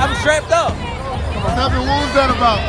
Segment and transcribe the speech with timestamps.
[0.00, 0.74] I'm strapped up.
[0.74, 1.56] Nothing.
[1.58, 1.88] happened?
[1.88, 2.60] What was that about?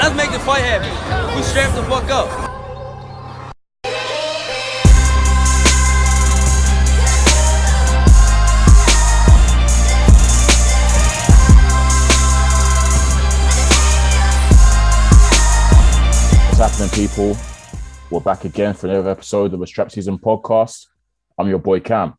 [0.00, 1.36] Let's make the fight happen.
[1.36, 2.50] We strapped the fuck up.
[16.52, 17.36] What's happening, people?
[18.10, 20.86] We're back again for another episode of the Strap Season podcast.
[21.38, 22.14] I'm your boy Cam,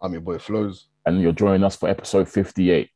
[0.00, 0.88] I'm your boy Flows.
[1.04, 2.90] and you're joining us for episode 58.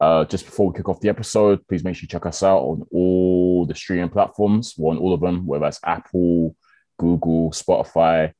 [0.00, 2.60] Uh, just before we kick off the episode, please make sure you check us out
[2.60, 4.74] on all the streaming platforms.
[4.78, 6.56] We're on all of them, whether that's Apple,
[6.98, 8.32] Google, Spotify,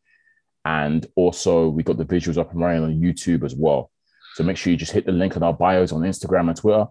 [0.64, 3.90] and also we got the visuals up and running on YouTube as well.
[4.34, 6.86] So make sure you just hit the link in our bios on Instagram and Twitter,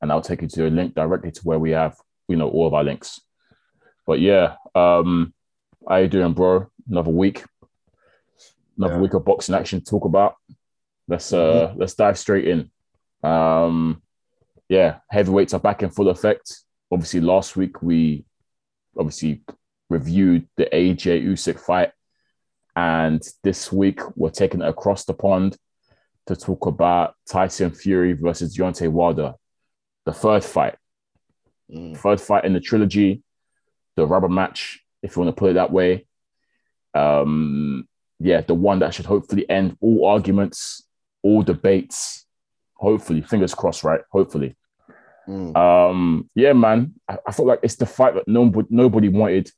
[0.00, 1.96] and I'll take you to a link directly to where we have,
[2.28, 3.20] you know, all of our links.
[4.06, 5.34] But yeah, um,
[5.88, 6.66] how you doing, bro?
[6.88, 7.42] Another week,
[8.76, 9.00] another Yeah.
[9.00, 10.36] week of boxing action to talk about.
[11.08, 12.70] Let's uh let's dive straight in.
[13.28, 14.02] Um,
[14.68, 16.60] yeah, heavyweights are back in full effect.
[16.90, 18.24] Obviously, last week we
[18.96, 19.42] obviously
[19.90, 21.92] reviewed the AJ Usyk fight,
[22.76, 25.56] and this week we're taking it across the pond
[26.26, 29.34] to talk about Tyson Fury versus Deontay Wilder,
[30.06, 30.76] the third fight,
[31.72, 31.96] Mm.
[31.96, 33.22] third fight in the trilogy,
[33.96, 36.06] the rubber match, if you want to put it that way.
[36.92, 37.88] Um,
[38.20, 40.86] yeah, the one that should hopefully end all arguments,
[41.22, 42.26] all debates.
[42.84, 44.02] Hopefully, fingers crossed, right?
[44.12, 44.56] Hopefully.
[45.26, 45.56] Mm.
[45.56, 46.94] Um, yeah, man.
[47.08, 49.50] I, I feel like it's the fight that nobody, nobody wanted,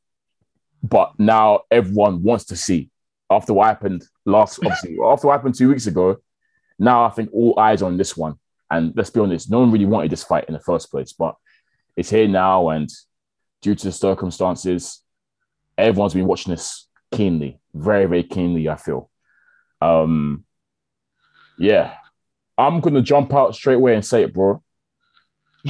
[0.82, 2.90] but now everyone wants to see.
[3.28, 6.18] After what happened last, obviously, after what happened two weeks ago,
[6.78, 8.36] now I think all eyes on this one.
[8.70, 11.34] And let's be honest, no one really wanted this fight in the first place, but
[11.96, 12.88] it's here now, and
[13.62, 15.02] due to the circumstances,
[15.76, 18.68] everyone's been watching this keenly, very, very keenly.
[18.68, 19.10] I feel.
[19.80, 20.44] Um,
[21.58, 21.94] yeah,
[22.58, 24.62] I'm gonna jump out straight away and say it, bro.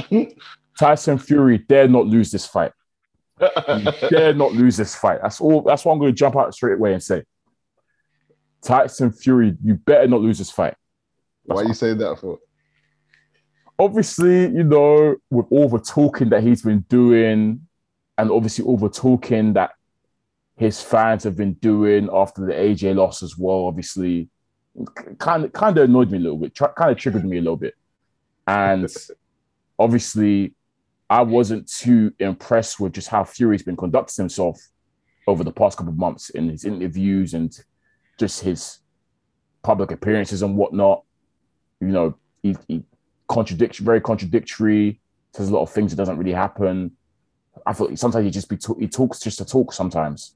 [0.77, 2.71] Tyson Fury dare not lose this fight.
[4.09, 5.19] Dare not lose this fight.
[5.21, 5.61] That's all.
[5.61, 7.23] That's what I'm going to jump out straight away and say.
[8.63, 10.75] Tyson Fury, you better not lose this fight.
[11.43, 12.39] Why are you say that for?
[13.79, 17.61] Obviously, you know, with all the talking that he's been doing,
[18.17, 19.71] and obviously all the talking that
[20.55, 23.65] his fans have been doing after the AJ loss as well.
[23.65, 24.29] Obviously,
[25.17, 26.55] kind of kind of annoyed me a little bit.
[26.55, 27.75] Kind of triggered me a little bit,
[28.45, 28.93] and
[29.79, 30.53] obviously,
[31.09, 34.59] I wasn't too impressed with just how Fury's been conducting himself
[35.27, 37.57] over the past couple of months in his interviews and
[38.17, 38.79] just his
[39.63, 41.03] public appearances and whatnot.
[41.79, 42.83] You know, he, he
[43.27, 44.99] contradicts very contradictory.
[45.33, 46.91] Says a lot of things that doesn't really happen.
[47.65, 50.35] I thought sometimes he just be ta- he talks just to talk sometimes,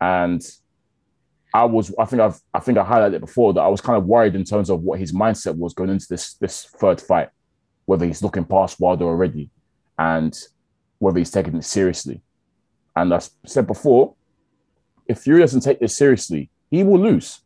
[0.00, 0.44] and
[1.54, 3.96] I was I think I've I think I highlighted it before that I was kind
[3.96, 7.28] of worried in terms of what his mindset was going into this this third fight,
[7.86, 9.50] whether he's looking past Wilder already,
[9.96, 10.36] and
[10.98, 12.20] whether he's taking it seriously.
[12.96, 14.14] And I said before,
[15.06, 17.40] if Fury doesn't take this seriously, he will lose.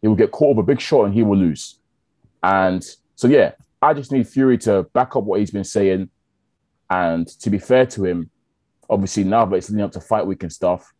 [0.00, 1.78] He will get caught with a big shot and he will lose.
[2.42, 2.84] And
[3.14, 6.10] so, yeah, I just need Fury to back up what he's been saying.
[6.90, 8.30] And to be fair to him,
[8.90, 10.92] obviously, now that it's leading up to fight week and stuff,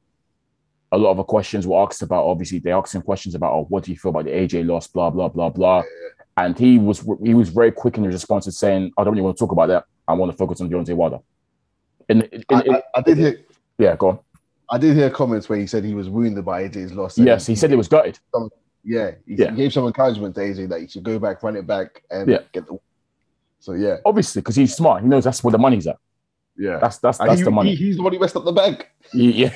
[0.92, 2.25] a lot of the questions were asked about.
[2.26, 4.86] Obviously, they asked him questions about, oh, what do you feel about the AJ loss,
[4.86, 5.82] blah, blah, blah, blah.
[6.36, 9.22] And he was he was very quick in his response to saying, I don't really
[9.22, 9.84] want to talk about that.
[10.06, 11.19] I want to focus on Deontay Wilder.
[12.08, 13.41] In, I, I, I did hear.
[13.78, 14.19] yeah, go on.
[14.70, 17.19] I did hear comments where he said he was wounded by AJ's loss.
[17.19, 18.19] Yes, he said he was gutted.
[18.84, 19.50] Yeah, he, Yeah.
[19.50, 22.28] he gave some encouragement to AJ that he should go back, run it back, and
[22.30, 22.38] Yeah.
[22.53, 22.78] get the.
[23.60, 25.03] So yeah, Obviously, because he's smart.
[25.03, 25.97] He knows that's where the money's at.
[26.57, 26.79] Yeah.
[26.79, 27.71] That's that's And that's he, the money.
[27.75, 28.89] he- he's the one who messed up the bank.
[29.13, 29.53] Yeah,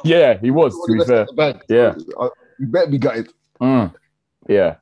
[0.04, 0.72] yeah, he was.
[0.74, 1.62] To the one who be fair, up the bank.
[1.68, 1.94] Yeah.
[2.18, 2.28] Uh,
[2.58, 3.32] you better be gutted.
[3.60, 3.94] Mm.
[4.48, 4.76] yeah,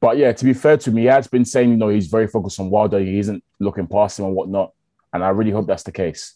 [0.00, 2.26] but yeah, to be fair to me, he has been saying you know he's very
[2.28, 2.98] focused on Wilder.
[3.00, 4.72] He isn't looking past him and whatnot,
[5.12, 6.34] and I really hope that's the case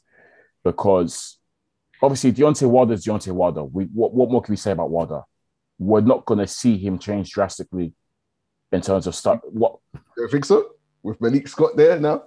[0.65, 1.39] because
[2.03, 3.65] obviously Deontay Wilder is Deontay Wilder.
[3.65, 5.23] We what what more can we say about Wilder?
[5.79, 7.93] We're not going to see him change drastically
[8.73, 9.41] in terms of stuff.
[9.45, 10.67] What do You think so?
[11.05, 12.25] With Malik Scott there now.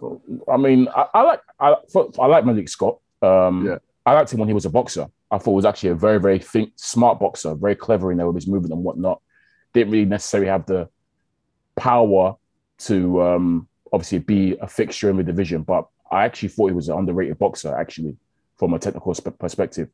[0.47, 1.75] I mean, I, I like I,
[2.19, 2.99] I like Malik Scott.
[3.21, 3.77] Um, Yeah.
[4.05, 5.07] I liked him when he was a boxer.
[5.31, 8.27] I thought he was actually a very, very think, smart boxer, very clever in there
[8.27, 9.19] with his movement and whatnot.
[9.73, 10.87] Didn't really necessarily have the
[11.75, 12.35] power
[12.85, 16.87] to um, obviously be a fixture in the division, but I actually thought he was
[16.87, 18.15] an underrated boxer, actually,
[18.57, 19.89] from a technical sp- perspective.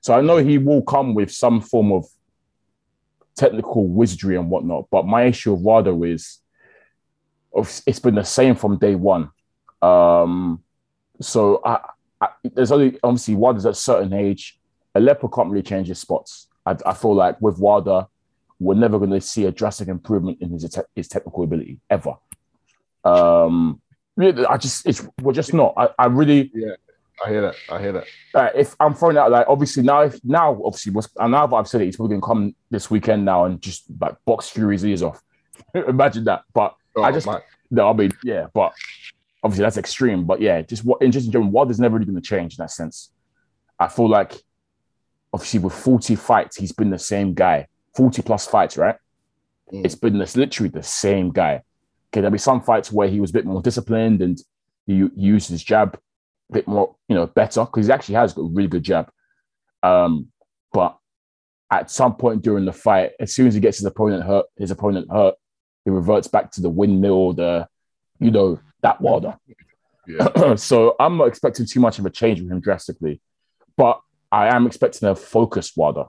[0.00, 2.06] So I know he will come with some form of
[3.36, 4.86] technical wizardry and whatnot.
[4.90, 6.38] But my issue with Wilder is
[7.54, 9.30] it's been the same from day one.
[9.82, 10.62] Um,
[11.20, 11.80] so I,
[12.20, 14.58] I, there's only obviously Wilder's at a certain age.
[14.94, 16.48] A leopard can't really change his spots.
[16.66, 18.06] I, I feel like with Wilder,
[18.60, 22.14] we're never going to see a drastic improvement in his his technical ability ever.
[23.04, 23.80] Um,
[24.18, 25.74] I just it's we're just not.
[25.76, 26.74] I, I really yeah.
[27.24, 27.54] I hear that.
[27.68, 28.04] I hear that.
[28.34, 31.56] uh, if I'm throwing out like obviously now if now obviously what's and now that
[31.56, 34.84] I've said it, he's probably gonna come this weekend now and just like box Fury's
[34.84, 35.22] ears off.
[35.74, 36.42] Imagine that.
[36.52, 37.40] But I Oh, just man.
[37.70, 38.72] no, I mean yeah, but
[39.42, 40.24] obviously that's extreme.
[40.24, 42.70] But yeah, just what in just in general, Wilder's never really gonna change in that
[42.70, 43.12] sense.
[43.78, 44.34] I feel like
[45.32, 47.66] obviously with 40 fights, he's been the same guy.
[47.96, 48.96] 40 plus fights, right?
[49.72, 49.84] Mm.
[49.84, 51.62] It's been this literally the same guy.
[52.10, 54.38] Okay, there'll be some fights where he was a bit more disciplined and
[54.86, 55.98] he, he used his jab
[56.50, 59.10] a bit more, you know, better because he actually has got a really good jab.
[59.82, 60.28] Um,
[60.72, 60.96] but
[61.70, 64.70] at some point during the fight, as soon as he gets his opponent hurt, his
[64.70, 65.34] opponent hurt,
[65.88, 67.66] he reverts back to the windmill, the
[68.20, 69.38] you know, that Wilder.
[70.06, 70.54] Yeah.
[70.56, 73.22] so I'm not expecting too much of a change with him drastically,
[73.76, 74.00] but
[74.30, 76.04] I am expecting a focused Wilder,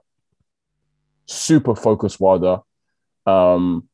[1.27, 2.59] super focused Wilder.
[3.25, 3.87] Um,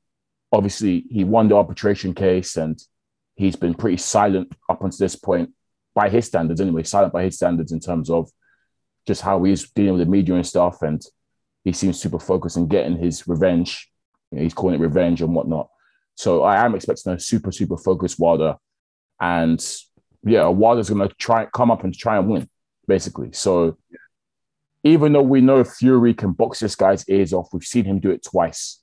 [0.52, 2.81] obviously, he won the arbitration case and
[3.36, 5.52] he's been pretty silent up until this point
[5.94, 8.30] by his standards, anyway, silent by his standards in terms of
[9.06, 10.81] just how he's dealing with the media and stuff.
[10.81, 11.00] And
[11.64, 13.92] he seems super focused on getting his revenge.
[14.31, 15.70] You know, he's calling it revenge and whatnot.
[16.16, 18.56] So I am expecting a super, super focused Wilder.
[19.20, 19.64] And
[20.24, 22.50] yeah, Wilder's going to try come up and try and win,
[22.88, 23.32] basically.
[23.34, 23.78] So
[24.84, 28.12] even though we know Fury can box this guy's ears off, we've seen him do
[28.12, 28.82] it twice.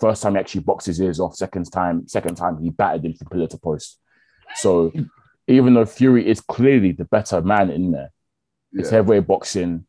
[0.00, 1.34] First time he actually boxed his ears off.
[1.34, 3.98] Second time, second time he battered him from pillar to post.
[4.54, 4.92] So
[5.46, 8.10] even though Fury is clearly the better man in there,
[8.72, 8.98] it's Yeah.
[8.98, 9.86] heavyweight boxing.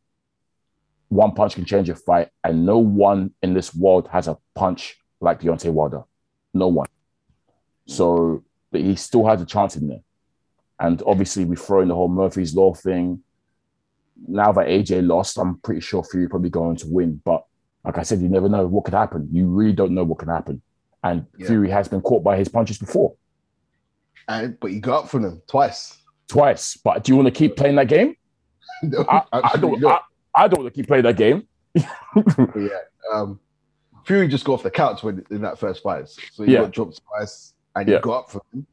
[1.10, 4.98] One punch can change a fight, and no one in this world has a punch
[5.22, 6.04] like Deontay Wilder.
[6.54, 6.88] No one.
[7.86, 10.01] So but he still has a chance in there.
[10.80, 13.22] And obviously, we throw in the whole Murphy's Law thing.
[14.28, 17.22] Now that AJ lost, I'm pretty sure Fury probably going to win.
[17.25, 17.46] But
[17.84, 19.28] like I said, you never know what could happen.
[19.31, 20.62] You really don't know what can happen.
[21.04, 21.48] And Yeah.
[21.48, 23.16] Fury has been caught by his punches before,
[24.28, 25.98] And but he got up from them twice.
[26.28, 26.78] twice.
[26.78, 28.16] But do you want to keep playing that game?
[28.84, 29.84] No, I, I don't.
[29.84, 30.00] I,
[30.34, 31.46] I don't want to keep playing that game.
[31.75, 32.69] Yeah.
[33.13, 33.40] Um,
[34.10, 36.62] Fury just got off the couch when in that first fight, so he Yeah.
[36.62, 37.98] got dropped twice, and Yeah.
[37.98, 38.66] he got up from him.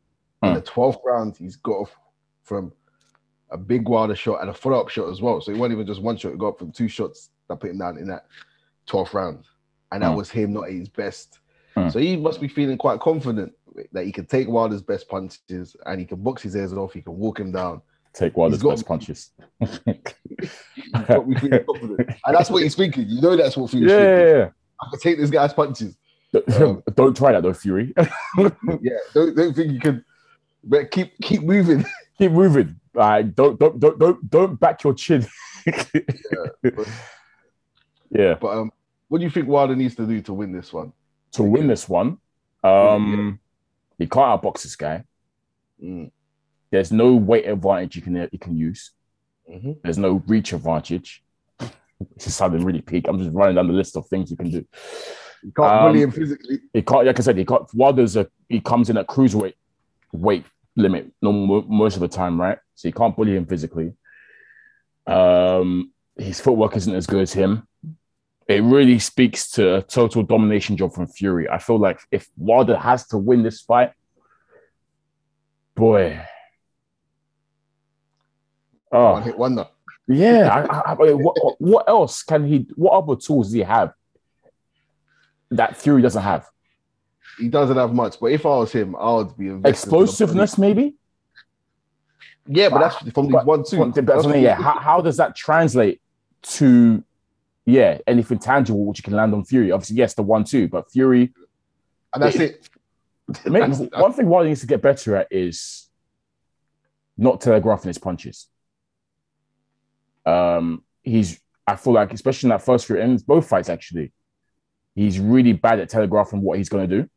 [0.43, 0.55] In Mm.
[0.55, 1.95] the twelfth round, he's got off
[2.43, 2.73] from
[3.51, 5.43] a big Wilder shot and a follow-up shot as well.
[5.43, 7.69] So it wasn't even just one shot; he got up from two shots that put
[7.69, 8.25] him down in that
[8.87, 9.45] twelfth round,
[9.93, 10.17] and that Mm.
[10.17, 11.39] was him not at his best.
[11.77, 11.93] Mm.
[11.93, 13.53] So he must be feeling quite confident
[13.93, 16.95] that he can take Wilder's best punches and he can box his ears off.
[16.95, 17.83] He can walk him down.
[18.15, 19.33] Take Wilder's best punches.
[19.61, 19.69] Me
[21.61, 23.05] confident, and that's what he's thinking.
[23.07, 24.37] You know, that's what Fury's yeah, thinking.
[24.39, 24.49] yeah,
[24.81, 25.97] I can take this guy's punches.
[26.61, 27.95] Um, don't try that though, Fury.
[28.37, 30.05] yeah, don't, don't think you can.
[30.63, 31.83] But keep keep moving.
[32.19, 32.79] keep moving.
[32.93, 35.27] Like, don't don't don't don't don't back your chin.
[35.65, 36.89] but,
[38.11, 38.35] yeah.
[38.35, 38.71] but, um,
[39.09, 40.93] what do you think Wilder needs to do to win this one?
[41.33, 42.19] To win this one,
[42.63, 43.39] um,
[43.99, 45.05] he can't outbox this guy.
[45.83, 46.11] Mm.
[46.71, 48.91] There's no weight advantage you can you can use.
[49.51, 49.79] Mhm.
[49.83, 51.23] There's no reach advantage.
[52.17, 53.07] This is sounding really peak.
[53.09, 54.67] I'm just running down the list of things you can do.
[55.43, 56.59] You can't Um, bully him physically.
[56.73, 57.63] He can't, like I said, he can't.
[57.75, 59.55] Wilder's a he comes in at cruiserweight
[60.13, 60.45] weight
[60.77, 62.59] limit no, mo- most of the time, right?
[62.75, 63.93] So you can't bully him physically.
[65.07, 67.67] Um, his footwork isn't as good as him.
[68.49, 71.49] It really speaks to a total domination job from Fury.
[71.49, 73.93] I feel like if Wilder has to win this fight,
[75.75, 76.21] boy,
[78.91, 79.67] One oh hit wonder.
[80.09, 80.67] Yeah.
[80.69, 82.67] I, I, what, what else can he?
[82.75, 83.93] What other tools does he have
[85.51, 86.47] that Fury doesn't have?
[87.39, 89.69] He doesn't have much, but if I was him, I would be invested in the
[89.69, 90.95] Explosiveness, maybe.
[92.47, 93.93] Yeah, but that's from But- one two.
[93.93, 94.55] That's mean, yeah.
[94.55, 96.01] How, how does that translate
[96.43, 97.03] to
[97.65, 99.73] yeah anything tangible which you can land on Fury?
[99.73, 101.35] Obviously, yes, the one two, but Fury.
[102.15, 102.69] and that's it.
[103.45, 105.89] Maybe, That's- one thing Wilder needs to get better at is
[107.19, 108.47] not telegraphing his punches.
[110.27, 114.13] Um, he's I feel like especially in that first few ends, both fights actually,
[114.95, 117.09] he's really bad at telegraphing what he's going to do,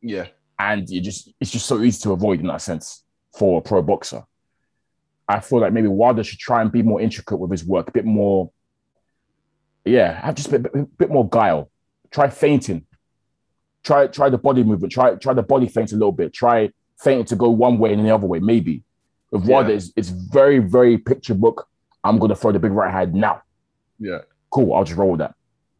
[0.00, 0.26] Yeah,
[0.58, 3.04] and you just it's just so easy to avoid in that sense
[3.38, 4.24] for a pro boxer.
[5.28, 7.92] I feel like maybe Wilder should try and be more intricate with his work, a
[7.92, 8.50] bit more,
[9.84, 11.70] yeah, have just a bit, bit, bit more guile.
[12.10, 12.86] Try fainting.
[13.84, 14.92] Try try the body movement.
[14.92, 16.32] Try try the body feint a little bit.
[16.32, 16.70] Try
[17.00, 18.82] fainting to go one way and the other way, maybe.
[19.30, 19.76] With Wilder, Yeah.
[19.76, 21.66] it's, it's very, very picture book.
[22.04, 23.42] I'm gonna throw the big right hand now.
[23.98, 24.18] yeah.
[24.50, 25.34] Cool, I'll just roll with that.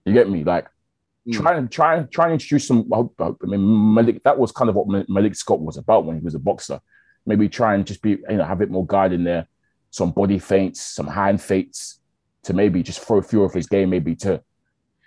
[0.07, 0.45] You get me?
[0.45, 0.67] Like
[1.29, 1.35] Mm.
[1.35, 2.89] try and try and try and introduce some.
[2.93, 4.25] I hope- I mean, Malik.
[4.25, 6.81] That was kind of what Malik Scott was about when he was a boxer.
[7.27, 9.47] Maybe try and just be, you know, have a bit more guide in there.
[9.91, 12.01] Some body feints, some hand feints
[12.43, 14.43] to maybe just throw a few of his game, maybe to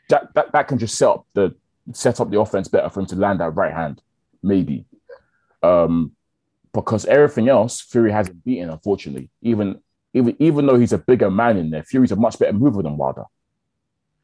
[0.08, 1.54] that, that that can just set up the
[1.92, 4.02] set up the offense better for him to land that right hand,
[4.42, 4.86] maybe.
[5.64, 6.12] Um,
[6.74, 9.30] because everything else, Fury hasn't beaten, unfortunately.
[9.42, 9.82] Even
[10.16, 12.98] even even though he's a bigger man in there, Fury's a much better mover than
[12.98, 13.26] Wilder.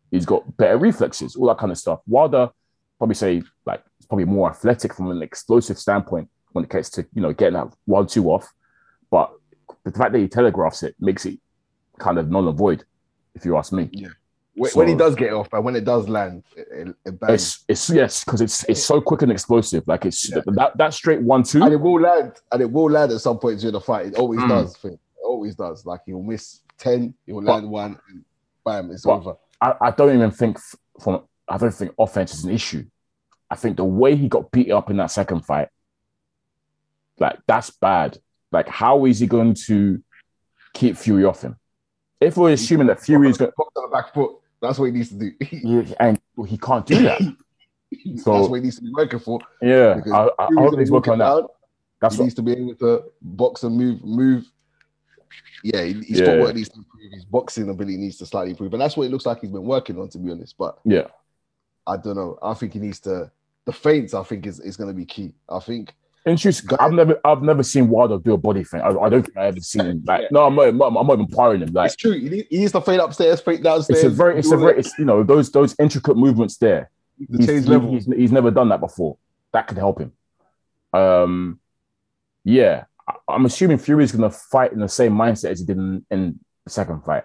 [0.10, 2.00] He's got better reflexes, all that kind of stuff.
[2.08, 2.50] Wilder,
[2.98, 7.06] probably say like it's probably more athletic from an explosive standpoint when it gets to
[7.14, 8.50] you know getting that one two off,
[9.10, 9.32] but
[9.84, 11.40] the fact that he telegraphs it makes it
[12.00, 12.84] kind of null and void,
[13.36, 13.90] if you ask me.
[13.92, 14.10] Yeah.
[14.56, 17.16] When, So- when he does get it off, and when it does land, it, it.
[17.30, 19.84] It's it's yes because it's it's so quick and explosive.
[19.88, 20.42] Like it's Yeah.
[20.48, 21.64] that that straight one two.
[21.64, 24.08] and it will land, and it will land at some point during the fight.
[24.08, 24.50] It always Mm.
[24.50, 24.78] does.
[25.32, 25.86] Always does.
[25.86, 28.26] Like he'll miss ten, he'll But- land one, and
[28.66, 29.36] bam, it's over.
[29.62, 30.58] I, I don't even think
[31.02, 32.86] from I don't think offense is an issue.
[33.50, 35.70] I think the way he got beat up in that second fight,
[37.18, 38.18] like that's bad.
[38.52, 40.04] Like how is he going to
[40.74, 41.56] keep Fury off him?
[42.20, 44.32] If we're assuming that Fury is going, to the back foot.
[44.62, 45.32] That's what he needs to do.
[45.52, 47.20] yeah, and he can't do that.
[47.20, 49.40] So- That's what he needs to be working for.
[49.62, 51.26] Yeah, I, I, I hope he's working on that.
[51.26, 51.48] down.
[52.00, 54.46] That's he what, needs to be able to box and move, move.
[55.64, 56.26] Yeah, he- he's Yeah.
[56.26, 57.12] got what needs to improve.
[57.12, 59.64] His boxing ability needs to slightly improve, and that's what it looks like he's been
[59.66, 60.56] working on, to be honest.
[60.58, 61.08] But yeah.
[61.88, 62.38] I don't know.
[62.42, 63.32] I think he needs to.
[63.66, 65.34] The feints, I think, is, is going to be key.
[65.50, 65.94] I think
[66.26, 66.68] Interesting.
[66.68, 68.82] Guy- I've never, I've never seen Wilder do a body thing.
[68.82, 70.04] I, I don't think I ever seen him.
[70.06, 70.28] Like, Yeah.
[70.32, 71.74] no, I'm not, I'm not, I'm not even firing him.
[71.74, 72.12] Like, it's true.
[72.12, 74.04] He, need, he needs to feint upstairs, feint downstairs.
[74.04, 76.92] it's a very, it's a very, it's you know, those those intricate movements there.
[77.32, 77.92] to he's, change level.
[77.92, 79.18] he's, he's never done that before.
[79.52, 80.12] That could help him.
[80.94, 81.60] Um,
[82.44, 82.84] yeah,
[83.28, 86.40] I'm assuming Fury's going to fight in the same mindset as he did in, in
[86.66, 87.24] the second fight.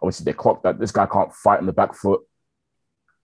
[0.00, 2.20] Obviously, they clocked that this guy can't fight on the back foot.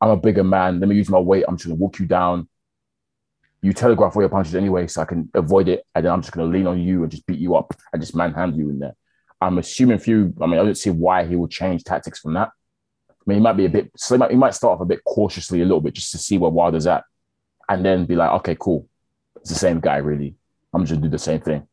[0.01, 0.81] I'm a bigger man.
[0.81, 1.45] Let me use my weight.
[1.49, 2.49] I'm just going to walk you down.
[3.63, 5.85] You telegraph all your punches anyway, so I can avoid it.
[5.95, 8.03] And then I'm just going to lean on you and just beat you up and
[8.03, 8.95] just manhandle you in there.
[9.41, 12.51] I'm assuming Fury, I mean, I don't see why he would change tactics from that.
[13.11, 14.87] I mean, he might be a bit, so he might, he might start off a
[14.87, 17.05] bit cautiously a little bit just to see where Wilder's at
[17.69, 18.89] and then be like, okay, cool.
[19.37, 20.37] It's the same guy, really.
[20.73, 21.67] I'm just gonna do the same thing.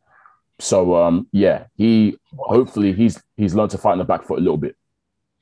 [0.63, 4.41] So um, yeah, he hopefully he's he's learned to fight in the back foot a
[4.41, 4.75] little bit.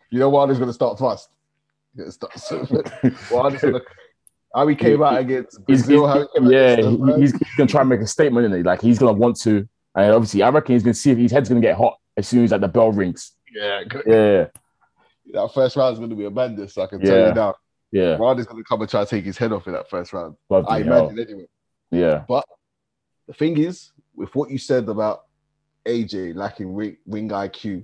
[0.09, 1.29] You know, Wilder's going to start fast.
[1.95, 2.91] He's gonna start-
[3.31, 3.81] Wilder's gonna,
[4.55, 7.67] how he came out against He's, Breazeale, how he yeah, against he- he's, he's gonna
[7.69, 8.65] try and make a statement in it.
[8.65, 11.49] Like he's gonna want to, and obviously I reckon he's gonna see if his head's
[11.49, 13.31] gonna get hot as soon as like the bell rings.
[13.53, 13.83] yeah.
[14.07, 16.77] Yeah, that first round is going to be a madness.
[16.77, 17.55] I can tell you now.
[17.91, 20.11] yeah, Wilder's going to come and try to take his head off in that first
[20.11, 20.35] round.
[20.49, 21.07] Bloody I hell.
[21.09, 21.47] imagine anyway.
[21.91, 22.43] yeah, but
[23.27, 25.23] The thing is, with what you said about
[25.85, 27.83] AJ lacking ring, ring IQ,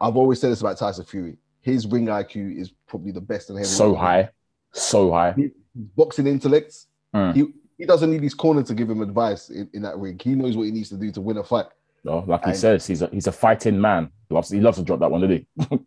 [0.00, 1.38] I've always said this about Tyson Fury.
[1.62, 3.76] His ring IQ is probably the best in heavyweight.
[3.76, 4.28] so high,
[4.72, 5.32] so high.
[5.32, 6.74] His boxing intellect.
[7.14, 7.34] Mm.
[7.34, 7.44] He
[7.78, 10.18] he doesn't need his corner to give him advice in, in that ring.
[10.22, 11.66] He knows what he needs to do to win a fight.
[12.04, 14.10] No, like he says, he's a he's a fighting man.
[14.28, 15.46] He loves he loves to drop that one, did he?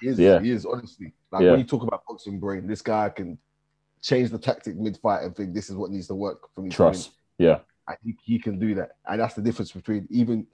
[0.00, 0.38] He is, Yeah.
[0.40, 1.12] he is honestly.
[1.32, 1.50] Like Yeah.
[1.50, 3.36] when you talk about boxing brain, this guy can
[4.00, 6.70] change the tactic mid fight and think this is what needs to work for me.
[6.70, 7.10] Trust.
[7.36, 7.58] Yeah,
[7.88, 8.96] I think he can do that.
[9.06, 10.46] And that's the difference between even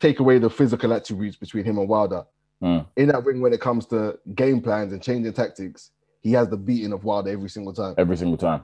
[0.00, 2.24] take away the physical attributes between him and Wilder.
[2.62, 2.86] Mm.
[2.96, 5.90] In that ring, when it comes to game plans and changing tactics,
[6.22, 7.94] he has the beating of Wilder every single time.
[7.98, 8.62] every single time.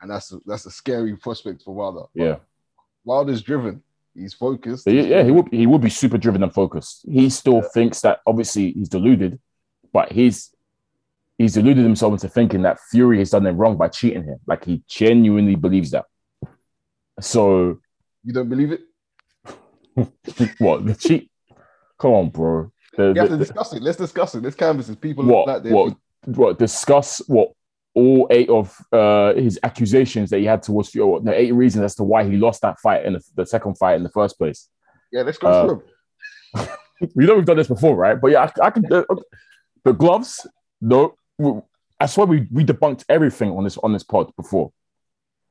[0.00, 2.06] And that's a, that's a scary prospect for Wilder.
[2.14, 2.36] But Yeah.
[3.04, 3.82] Wilder's driven.
[4.14, 4.86] He's focused.
[4.88, 7.04] Yeah, he would he would be super driven and focused.
[7.08, 9.38] He still thinks that obviously he's deluded,
[9.92, 10.50] but he's
[11.38, 14.38] he's deluded himself into thinking that Fury has done him wrong by cheating him.
[14.46, 16.06] Like he genuinely believes that.
[17.20, 17.78] So
[18.24, 18.80] You don't believe it?
[20.58, 21.30] what the cheat?
[21.98, 22.70] Come on, bro.
[22.96, 23.82] The- You have to discuss it.
[23.82, 24.42] Let's discuss it.
[24.42, 25.00] Let's canvas it.
[25.00, 27.52] People what like what what discuss what
[27.94, 31.94] all eight of uh his accusations that he had towards Fury, the eight reasons as
[31.96, 34.68] to why he lost that fight in the, the second fight in the first place.
[35.10, 35.82] Yeah, let's go Uh, through
[36.56, 36.68] 'em.
[37.14, 38.20] You know we've done this before, right?
[38.20, 38.84] But yeah, I, I can.
[38.92, 39.04] Uh,
[39.84, 40.44] the gloves,
[40.80, 41.14] no.
[42.00, 44.72] I swear we we debunked everything on this on this pod before.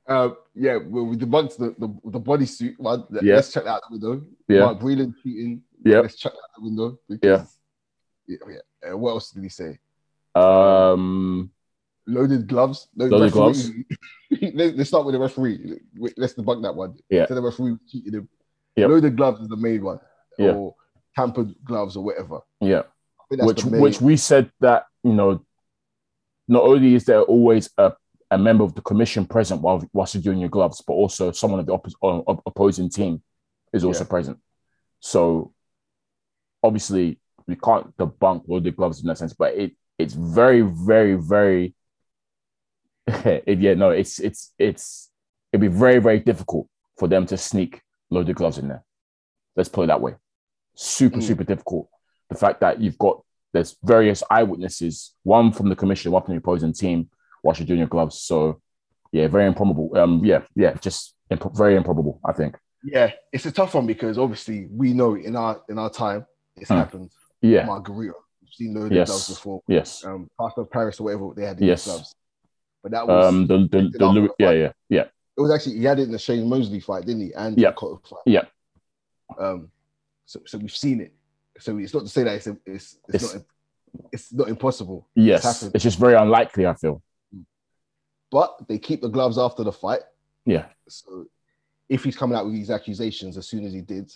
[0.05, 3.05] Uh, yeah, we, we debunked the, the, the bodysuit one.
[3.21, 3.35] Yeah.
[3.35, 4.25] Let's check that out the window.
[4.47, 4.59] Yeah.
[4.61, 5.61] Mark Breland cheating.
[5.83, 5.99] Yeah.
[5.99, 6.99] Let's check that out the window.
[7.07, 7.57] Because,
[8.27, 8.37] yeah.
[8.47, 8.91] Yeah.
[8.91, 9.79] Uh, what else did he say?
[10.35, 11.51] Um,
[12.05, 12.87] Loaded gloves.
[12.95, 13.85] No, Loaded referee-
[14.75, 15.79] let's, start with the referee.
[16.15, 16.97] Let's debunk that one.
[17.09, 17.27] Yeah.
[17.27, 18.29] So the referee cheated him.
[18.75, 18.89] Yep.
[18.89, 19.99] Loaded gloves is the main one.
[20.37, 20.51] Yeah.
[20.51, 20.75] Or
[21.15, 22.41] tampered gloves or whatever.
[22.61, 22.83] yeah,
[23.19, 25.43] I think that's which which we said that you know,
[26.47, 27.93] not only is there always a,
[28.31, 31.59] a member of the commission present while whilst you're doing your gloves, but also someone
[31.59, 33.21] of the oppos- opposing team
[33.73, 34.09] is also Yeah.
[34.09, 34.39] present.
[34.99, 35.53] So
[36.63, 41.73] obviously we can't debunk loaded gloves in that sense, but it it's very very very
[43.07, 45.09] it, yeah no it's it's it's
[45.53, 46.67] it'd be very very difficult
[46.97, 48.83] for them to sneak loaded gloves in there.
[49.55, 50.15] Let's put it that way.
[50.75, 51.23] Super Mm.
[51.23, 51.89] super difficult.
[52.29, 56.39] The fact that you've got there's various eyewitnesses, one from the commission, one from the
[56.39, 57.09] opposing team,
[57.43, 58.21] whilst you're doing your gloves.
[58.21, 58.61] So,
[59.11, 59.95] yeah, very improbable.
[59.97, 62.19] Um, yeah, yeah, just imp- very improbable.
[62.25, 62.55] I think.
[62.83, 66.25] Yeah, it's a tough one because obviously we know in our in our time
[66.55, 66.75] it's Hmm.
[66.75, 67.09] happened.
[67.41, 67.65] Yeah.
[67.67, 69.09] Margarito, we've seen loads Yes.
[69.09, 69.61] of gloves before.
[69.67, 70.05] Yes.
[70.05, 71.85] Um, plaster of Paris or whatever they had in Yes.
[71.85, 72.15] gloves.
[72.83, 75.01] But that was Um, the the, the Louis, yeah, yeah, yeah.
[75.37, 77.33] it was actually he had it in the Shane Mosley fight, didn't he?
[77.33, 77.71] And Yeah.
[77.71, 78.21] the.
[78.25, 78.45] Yeah.
[79.37, 79.71] Um,
[80.25, 81.13] so so we've seen it.
[81.59, 83.43] So it's not to say that it's it's it's, It's- not
[84.11, 85.07] it's not impossible.
[85.15, 86.65] Yes, It's it's just very unlikely.
[86.67, 87.01] I feel.
[88.31, 90.01] But they keep the gloves after the fight.
[90.45, 91.27] Yeah, So
[91.89, 94.13] if he's coming out with these accusations as soon as he did,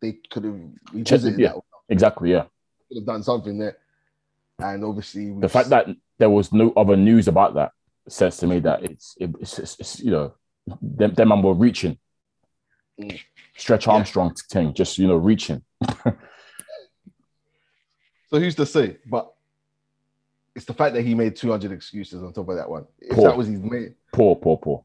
[0.00, 0.58] they could have
[0.92, 1.52] revisited yeah.
[1.52, 1.62] that.
[1.88, 2.32] exactly.
[2.32, 2.44] Yeah,
[2.88, 3.78] Could have done something there.
[4.60, 5.86] And obviously, the fact that
[6.18, 7.72] there was no other news about that
[8.08, 10.32] says to me that it's it, it's, it's, it's, you know
[10.82, 11.96] them them man were reaching.
[13.00, 13.20] Mm.
[13.56, 13.92] Stretch Yeah.
[13.92, 15.62] Armstrong thing, just you know reaching.
[18.30, 18.98] So who's to say?
[19.06, 19.32] But
[20.58, 22.84] it's the fact that he made 200 excuses on top of that one.
[23.00, 23.28] If Poor.
[23.28, 24.84] that was his main, Poor, poor, poor.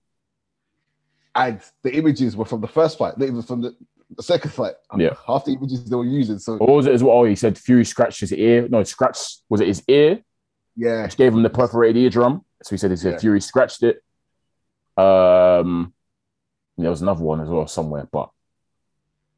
[1.36, 3.76] and the images were from the first fight, not even from the,
[4.16, 4.76] the second fight.
[4.98, 5.16] Yeah.
[5.26, 6.38] half the images they were using.
[6.38, 7.18] So What was it as well?
[7.18, 8.68] Oh, he said Fury scratched his ear.
[8.70, 10.20] No, scratched was it his ear?
[10.76, 12.46] yeah, Which gave him the perforated eardrum.
[12.62, 13.20] So he said he said Yeah.
[13.20, 13.98] Fury scratched it.
[14.96, 15.92] Um,
[16.78, 18.30] there was another one as well somewhere, but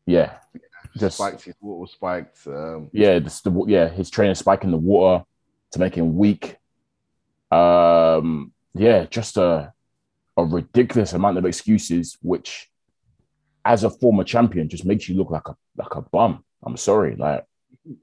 [0.06, 0.34] yeah,
[0.98, 2.46] just spiked his water was spiked.
[2.46, 5.24] Um, yeah, the, yeah, his trainer spiking the water
[5.72, 6.58] to make him weak.
[7.52, 9.74] Um, yeah, just a
[10.38, 12.70] a ridiculous amount of excuses, which,
[13.64, 16.44] as a former champion, just makes you look like a like a bum.
[16.64, 17.46] I'm sorry, like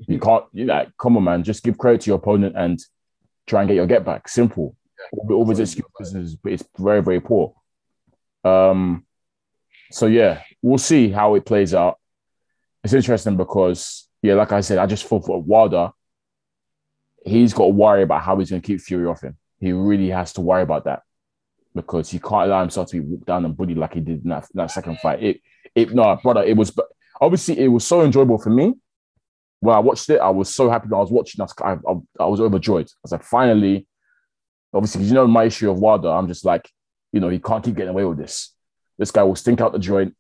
[0.07, 0.45] you can't.
[0.53, 2.81] You like, come on, man, just give credit to your opponent and
[3.47, 4.29] try and get your get back.
[4.29, 4.77] Simple.
[5.13, 7.55] All, all his excuses is it's very very poor.
[8.45, 9.05] Um,
[9.91, 11.99] so yeah, we'll see how it plays out.
[12.83, 15.91] It's interesting because yeah, like I said, I just thought for Wilder,
[17.33, 19.37] he's got to worry about how he's going to keep Fury off him.
[19.61, 21.03] He really has to worry about that
[21.75, 24.31] because he can't allow himself to be walked down and bullied like he did in
[24.31, 25.23] that, that second fight.
[25.23, 25.41] It,
[25.75, 26.77] it, no, brother, it was
[27.21, 28.75] obviously it was so enjoyable for me.
[29.61, 31.41] When I watched it, I was so happy that I was watching.
[31.41, 32.87] I was, I, I, was overjoyed.
[32.87, 33.87] I was like, finally,
[34.75, 36.69] obviously, you know my issue of Wilder, I'm just like,
[37.13, 38.53] you know, he can't keep getting away with this.
[38.99, 40.17] This guy will stink out the joint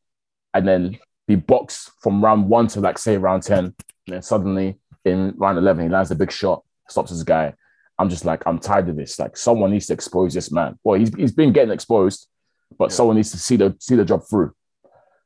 [0.54, 3.58] and then be boxed from round one to like say round 10.
[3.58, 3.74] And
[4.06, 7.54] then suddenly in round 11, he lands a big shot, stops this guy.
[7.98, 9.18] I'm just like, I'm tired of this.
[9.18, 10.78] Like someone needs to expose this man.
[10.82, 12.26] Well, he's, he's been getting exposed,
[12.78, 12.94] but Yeah.
[12.96, 14.52] someone needs to see the see the job through.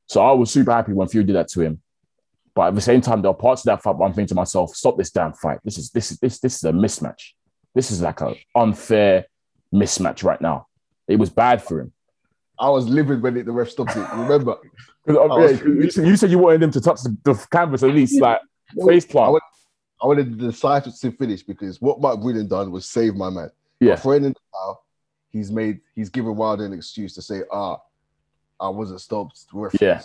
[0.08, 1.80] So I was super happy when Fury did that to him.
[2.54, 4.34] But at the same time, there are parts of that fight where I'm thinking to
[4.34, 5.58] myself, stop this damn fight.
[5.64, 7.32] This is this is this this is a mismatch.
[7.74, 9.26] This is like an unfair
[9.74, 10.66] mismatch right now.
[11.08, 11.92] It was bad for him.
[12.58, 14.06] I was livid when it, the ref stopped it.
[14.14, 14.52] Remember?
[15.08, 18.18] um, I was- you, said, you wanted him to touch the, the canvas at least,
[18.20, 18.40] like
[18.86, 19.38] face plant.
[20.06, 23.50] I wanted the decisive to finish because what Mark Breland done was save my man.
[23.80, 24.34] Yeah, For in the
[25.30, 27.78] he's made he's given Wilder an excuse to say, ah,
[28.60, 29.46] I wasn't stopped.
[29.52, 29.80] Referees.
[29.82, 30.00] Yeah.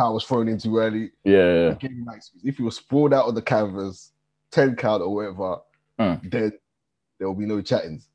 [0.00, 1.12] I was thrown in too early.
[1.22, 2.42] yeah, He gave him that excuse.
[2.44, 4.10] If he was sprawled out on the canvas,
[4.50, 5.58] 10 count or whatever,
[6.00, 6.28] Mm.
[6.30, 6.52] then
[7.18, 8.08] there will be no chattings.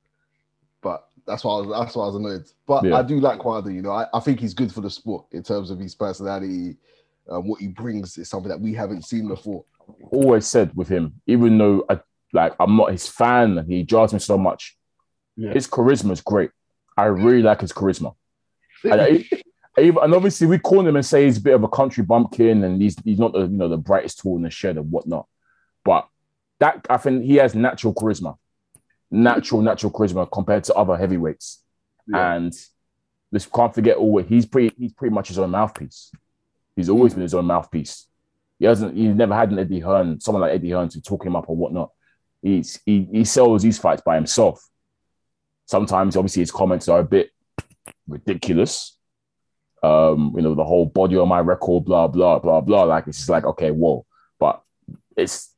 [0.82, 2.46] But that's why I was that's why I was annoyed.
[2.68, 2.98] But Yeah.
[2.98, 3.92] I do like Wilder, you know.
[3.92, 6.76] I, I think he's good for the sport in terms of his personality.
[7.30, 9.64] Um, what he brings is something that we haven't seen before.
[10.12, 12.00] Always said with him, even though I
[12.34, 14.78] like I'm not his fan, he jars me so much.
[15.36, 15.54] Yeah.
[15.54, 16.52] His charisma is great.
[16.98, 18.16] I really like his charisma.
[18.84, 19.26] And,
[19.78, 22.82] and obviously, we call him and say he's a bit of a country bumpkin, and
[22.82, 25.28] he's he's not the you know the brightest tool in the shed and whatnot.
[25.84, 26.08] But
[26.60, 28.38] that I think he has natural charisma,
[29.10, 31.64] natural natural charisma compared to other heavyweights.
[32.08, 32.36] Yeah.
[32.36, 32.54] And
[33.32, 36.12] this can't forget always he's pretty he's pretty much his own mouthpiece.
[36.76, 37.18] He's always mm.
[37.18, 38.08] been his own mouthpiece.
[38.62, 41.36] He hasn't he's never had an Eddie Hearn, someone like Eddie Hearn to talk him
[41.36, 41.90] up or whatnot.
[42.44, 44.64] He's he he sells these fights by himself.
[45.66, 47.32] Sometimes obviously his comments are a bit
[48.08, 48.96] ridiculous.
[49.82, 52.84] Um, you know, the whole body on my record, blah, blah, blah, blah.
[52.84, 54.06] Like it's just like, okay, whoa.
[54.38, 54.62] But
[55.18, 55.56] it's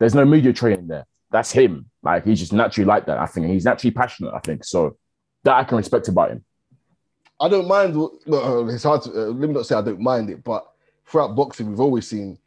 [0.00, 1.06] there's no media training there.
[1.30, 1.88] That's him.
[2.02, 3.18] Like he's just naturally like that.
[3.18, 4.34] I think he's naturally passionate.
[4.34, 4.98] I think so.
[5.44, 6.44] That I can respect about him.
[7.38, 7.94] I don't mind.
[7.94, 10.66] No, it's hard to uh, let me not say I don't mind it, but
[11.10, 12.38] throughout boxing, we've always seen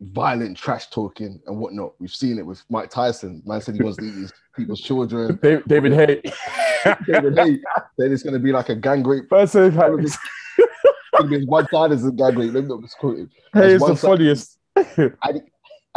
[0.00, 1.92] violent trash talking and whatnot.
[1.98, 3.42] We've seen it with Mike Tyson.
[3.46, 5.38] Man said he wants to eat his people's children.
[5.42, 6.22] David, David Haye.
[7.06, 7.58] David Haye
[7.98, 9.28] said it's going to be like a gang rape.
[9.30, 10.18] Person, All of this-
[10.58, 10.68] It's
[11.22, 12.52] gonna be one side is a gang rape.
[12.52, 13.30] Let me not misquote him.
[13.52, 14.58] Hey, it's the side- funniest.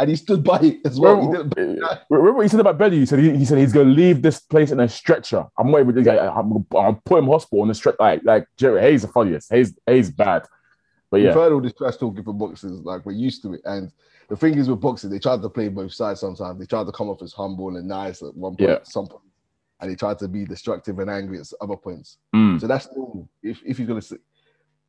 [0.00, 1.16] And he stood by it as well.
[1.16, 2.94] Remember, didn't, remember what he said about Bellew?
[3.00, 5.44] He said he, he said he's gonna leave this place in a stretcher.
[5.58, 5.92] I'm waiting.
[6.04, 7.96] Like, I'm, I'm put him hospital in a stretcher.
[7.98, 9.50] Like like Jerry Hayes the funniest.
[9.52, 10.44] Hayes Hayes bad.
[11.10, 13.62] But We've heard all this trash talking from boxers, like we're used to it.
[13.64, 13.90] And
[14.28, 16.58] the thing is with boxing, they try to play both sides sometimes.
[16.58, 18.78] They try to come off as humble and nice at one point, Yeah.
[18.82, 19.22] some point,
[19.80, 22.18] and they try to be destructive and angry at other points.
[22.34, 23.28] Mm, So that's normal.
[23.42, 24.16] If if you're gonna say,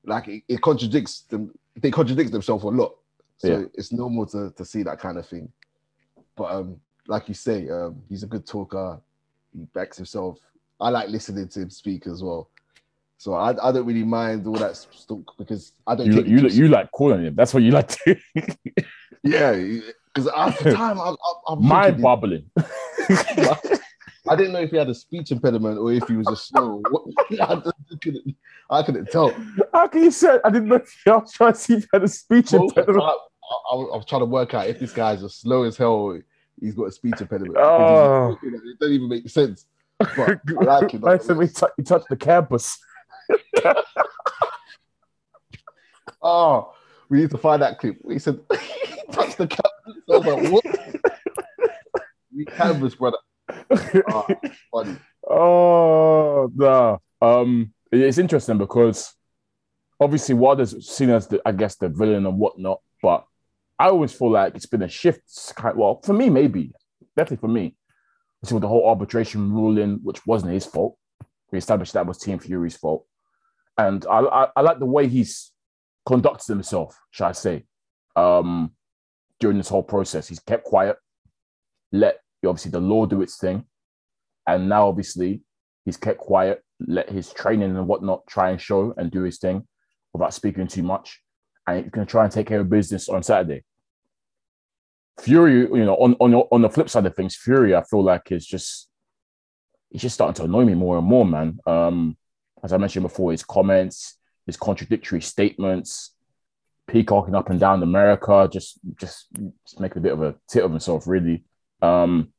[0.04, 2.98] like it, it contradicts them, they contradict themselves a lot.
[3.38, 3.66] So Yeah.
[3.76, 5.50] it's normal to to see that kind of thing.
[6.36, 9.00] But um, like you say, um, he's a good talker.
[9.54, 10.38] He backs himself.
[10.82, 12.50] I like listening to him speak as well.
[13.20, 16.68] So I, I don't really mind all that stuff because I don't you you you
[16.70, 17.36] like calling him.
[17.36, 18.16] That's what you like to
[19.24, 19.52] yeah,
[20.16, 22.50] because at the time I, I, I'm mind boggling.
[24.30, 26.82] I didn't know if he had a speech impediment or if he was just slow.
[27.42, 27.62] I,
[28.02, 28.36] couldn't,
[28.70, 29.34] I couldn't tell.
[29.74, 30.40] How can you say?
[30.46, 30.76] I didn't know.
[30.76, 33.04] If I was trying to see if he had a speech the impediment.
[33.04, 35.76] I, I, was- I was trying to work out if this guy's just slow as
[35.76, 36.18] hell.
[36.62, 37.58] He's got a speech impediment.
[37.58, 38.38] Oh.
[38.44, 39.66] It doesn't even make sense.
[39.98, 41.04] But I like it.
[41.04, 42.78] I said we tou- you touched the campus.
[46.22, 46.74] Oh,
[47.10, 47.98] we need to find that clip.
[48.10, 48.40] He said,
[49.12, 50.04] touch the canvas.
[50.12, 50.66] I was like, what?
[52.36, 53.18] we canvas, brother.
[54.12, 54.28] Oh,
[54.72, 54.98] funny.
[55.30, 57.02] Oh no.
[57.22, 59.14] Um, it's interesting because
[60.00, 63.26] obviously Wilder's seen as the, I guess, the villain and whatnot, but
[63.78, 65.22] I always feel like it's been a shift.
[65.56, 66.74] kind- Well, for me, maybe
[67.16, 67.76] definitely for me.
[68.46, 70.98] See with the whole arbitration ruling, which wasn't his fault.
[71.52, 73.06] We established that was Team Fury's fault,
[73.80, 75.52] and I, I, I like the way he's
[76.06, 77.00] conducted himself.
[77.12, 77.64] Shall I say?
[78.16, 78.72] Um,
[79.40, 80.98] during this whole process, he's kept quiet,
[81.94, 83.64] let obviously the law do its thing,
[84.46, 85.42] and now obviously
[85.86, 89.66] he's kept quiet, let his training and whatnot try and show and do his thing
[90.14, 91.22] without speaking too much,
[91.66, 93.64] and he's going to try and take care of business on Saturday.
[95.22, 98.32] Fury, you know, on on on the flip side of things, Fury, I feel like
[98.32, 98.90] is just
[99.90, 101.60] he's just starting to annoy me more and more, man.
[101.66, 102.18] Um,
[102.64, 106.16] as I mentioned before, his comments, his contradictory statements,
[106.88, 109.28] peacocking up and down America, just just
[109.64, 111.44] just making a bit of a tit of himself, really.
[111.82, 112.34] Um,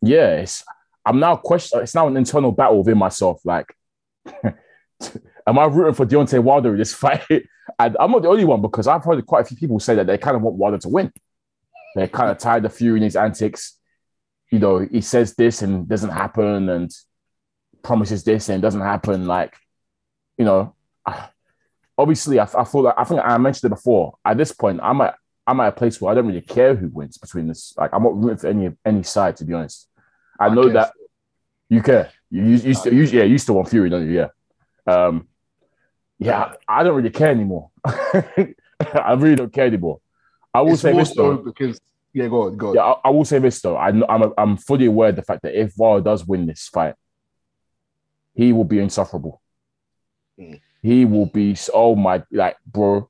[0.00, 0.64] yeah, it's
[1.04, 1.80] I'm now question.
[1.80, 3.40] It's now an internal battle within myself.
[3.44, 3.74] Like,
[4.44, 7.46] am I rooting for Deontay Wilder in this fight?
[7.78, 10.06] and I'm not the only one because I've heard quite a few people say that
[10.06, 11.12] they kind of want Wilder to win.
[11.94, 13.78] They're kind of tired of Fury and his antics.
[14.50, 16.90] You know, he says this and doesn't happen, and
[17.82, 19.26] promises this and it doesn't happen.
[19.26, 19.54] Like,
[20.38, 20.74] you know,
[21.98, 24.14] obviously, I, I feel like I think I mentioned it before.
[24.24, 25.16] At this point, I'm at
[25.46, 27.74] I'm at a place where I don't really care who wins between this.
[27.76, 29.88] Like, I'm not rooting for any any side, to be honest.
[30.38, 30.92] I know care that
[31.68, 32.10] you care.
[32.30, 34.12] You you, you, still, you yeah, you still want Fury, don't you?
[34.12, 34.28] Yeah.
[34.86, 35.28] Um,
[36.18, 37.70] yeah, I don't really care anymore.
[37.84, 40.00] I really don't care anymore.
[40.54, 41.36] I will It's say this though.
[41.36, 41.80] because
[42.12, 42.74] yeah, go on, go on.
[42.74, 43.76] Yeah, I, I, will say this though.
[43.76, 46.94] I, I'm I'm fully aware of the fact that if Wilder does win this fight,
[48.34, 49.40] he will be insufferable.
[50.38, 50.60] Mm.
[50.82, 53.08] He will be oh my like bro,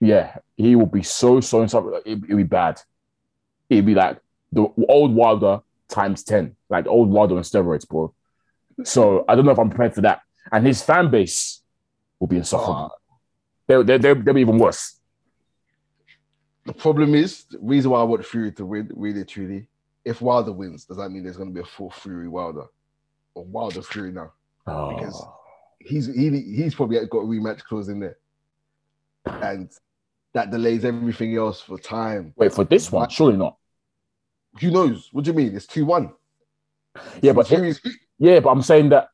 [0.00, 2.00] yeah, he will be so so insufferable.
[2.04, 2.80] It, it'll be bad.
[3.68, 4.20] It'll be like
[4.52, 8.14] the old Wilder times ten, like the old Wilder on steroids, bro.
[8.84, 10.20] So I don't know if I'm prepared for that.
[10.52, 11.62] And his fan base
[12.20, 12.92] will be insufferable.
[12.92, 13.16] Ah,
[13.66, 14.98] They'll, they'll, they'll, they'll be even worse.
[16.64, 19.68] the problem is the reason why I want Fury to win, really truly.
[20.04, 22.64] If Wilder wins, does that mean there's going to be a full Fury Wilder
[23.38, 24.32] or Wilder Fury now?
[24.66, 25.34] Because- Oh.
[25.80, 28.18] He's he, he's probably got a rematch clause in there,
[29.24, 29.70] and
[30.34, 32.34] that delays everything else for time.
[32.36, 33.56] Wait for this one, surely not.
[34.60, 35.08] Who knows?
[35.12, 35.54] What do you mean?
[35.54, 36.12] It's two one.
[37.22, 37.80] Yeah, but Fury's
[38.18, 39.08] Yeah, but I'm saying that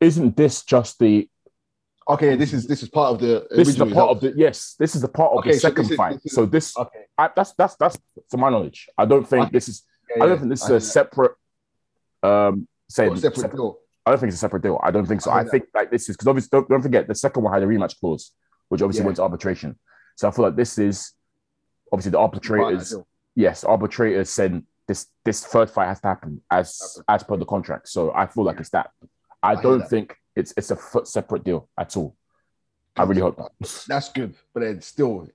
[0.00, 1.30] isn't this just the
[2.08, 2.34] okay.
[2.34, 3.46] This is this is part of the.
[3.52, 5.68] this is the part of the yes, this is the part of Okay, the so
[5.68, 6.14] second is- fight.
[6.14, 7.04] this is- so this Okay.
[7.16, 7.96] I, that's that's that's
[8.30, 8.88] to my knowledge.
[8.98, 9.52] I don't think Okay.
[9.52, 10.38] this is Yeah, I don't yeah.
[10.40, 11.36] think this is I a separate
[12.24, 13.78] um a separate deal.
[14.06, 14.80] I don't think it's a separate deal.
[14.82, 15.30] I don't think so.
[15.30, 17.62] I I think like this is because obviously don't, don't forget the second one had
[17.62, 18.32] a rematch clause,
[18.68, 19.06] which obviously Yeah.
[19.06, 19.78] went to arbitration.
[20.16, 21.12] So I feel like this is
[21.92, 22.94] obviously the that arbitrators.
[23.34, 27.88] Yes, arbitrators said this this third fight has to happen as as per the contract.
[27.88, 28.90] So I feel like it's that.
[29.42, 29.90] I, hear don't that.
[29.90, 32.16] think it's it's a separate deal at all.
[32.96, 33.52] I really hope not.
[33.86, 35.28] That's good, but then still,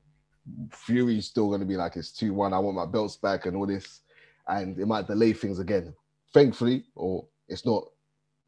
[0.71, 2.53] Fury's still going to be like it's two one.
[2.53, 4.01] I want my belts back and all this,
[4.47, 5.93] and it might delay things again.
[6.33, 7.85] Thankfully, or it's not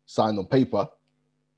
[0.06, 0.88] signed on paper,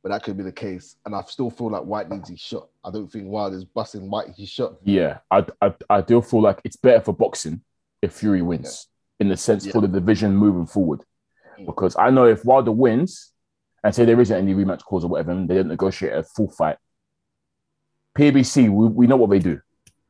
[0.03, 0.97] but that could be the case.
[1.05, 2.69] And I still feel like Whyte needs his shot.
[2.83, 4.75] I don't think Wilder's busting Whyte his shot.
[4.83, 7.61] Yeah, I, I I do feel like it's better for boxing
[8.01, 8.87] if Fury wins,
[9.19, 9.71] in the sense Yeah.
[9.71, 11.01] for the division moving forward.
[11.59, 11.65] Mm.
[11.65, 13.31] Because I know if Wilder wins,
[13.83, 16.49] and say there isn't any rematch clause or whatever, and they don't negotiate a full
[16.49, 16.77] fight,
[18.17, 19.59] PBC, we, we know what they do.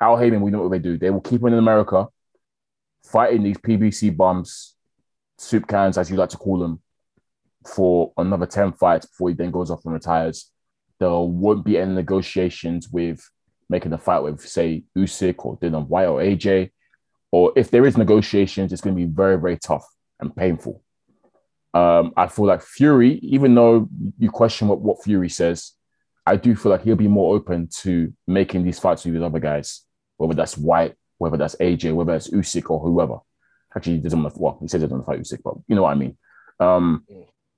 [0.01, 0.97] Al Haymon, we know what they do.
[0.97, 2.07] They will keep him in America,
[3.03, 4.75] fighting these PBC bums,
[5.37, 6.81] soup cans, as you like to call them,
[7.67, 10.51] for another 10 fights before he then goes off and retires.
[10.99, 13.21] There won't be any negotiations with
[13.69, 16.71] making a fight with, say, Usyk or Dillian Whyte or AJ,
[17.31, 19.85] or if there is negotiations, it's going to be very, very tough
[20.19, 20.81] and painful.
[21.73, 25.73] Um, I feel like Fury, even though you question what, what Fury says,
[26.25, 29.39] I do feel like he'll be more open to making these fights with these other
[29.39, 29.83] guys,
[30.17, 33.19] whether that's Whyte, whether that's AJ, whether that's Usyk or whoever.
[33.75, 35.83] Actually, he doesn't want to, well, he says he doesn't fight Usyk, but you know
[35.83, 36.17] what I mean.
[36.59, 37.03] Um,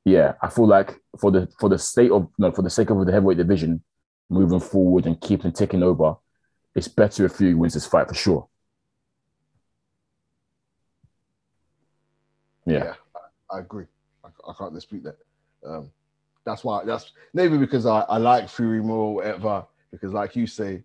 [0.05, 3.05] yeah, I feel like for the for the state of no, for the sake of
[3.05, 3.83] the heavyweight division,
[4.29, 6.15] moving forward and keeping ticking over,
[6.75, 8.47] it's better if Fury wins this fight for sure.
[12.65, 12.93] Yeah, Yeah,
[13.51, 13.85] I, I agree.
[14.23, 15.17] I, I can't dispute that.
[15.65, 15.91] Um,
[16.45, 16.83] that's why.
[16.85, 19.65] That's maybe because I, I like Fury more, or whatever.
[19.91, 20.83] Because, like you say,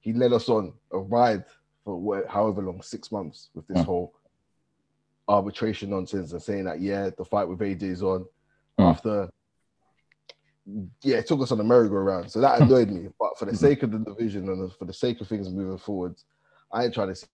[0.00, 1.44] he led us on a ride
[1.84, 3.84] for what, however long, six months with this Mm.
[3.84, 4.14] whole
[5.28, 8.24] arbitration nonsense and saying that yeah, the fight with AJ is on
[8.78, 8.90] Mm.
[8.90, 9.30] after.
[11.02, 13.08] Yeah, it took us on a merry-go-round, so that annoyed me.
[13.20, 16.16] But for the sake of the division and for the sake of things moving forward,
[16.72, 17.26] I ain't trying to see.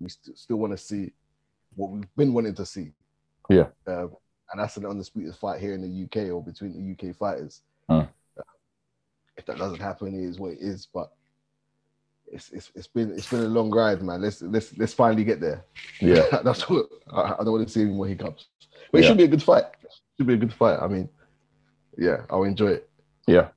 [0.00, 1.12] We st- still want to see
[1.76, 2.90] what we've been wanting to see.
[3.48, 3.66] Yeah.
[3.86, 4.16] Um,
[4.50, 7.62] and that's an undisputed fight here in the UK or between the UK fighters.
[7.88, 8.08] Mm.
[8.36, 8.42] Uh,
[9.36, 10.88] if that doesn't happen, it is what it is.
[10.92, 11.12] But
[12.26, 14.20] it's, it's it's been it's been a long ride, man.
[14.20, 15.64] Let's let's let's finally get there.
[16.00, 18.46] yeah, that's what I, I don't want to see any more hiccups.
[18.90, 19.08] But it Yeah.
[19.10, 19.64] should be a good fight.
[20.22, 20.78] Should be a good fight.
[20.80, 21.08] I mean,
[21.98, 22.88] yeah, I'll enjoy it.
[23.26, 23.48] yeah,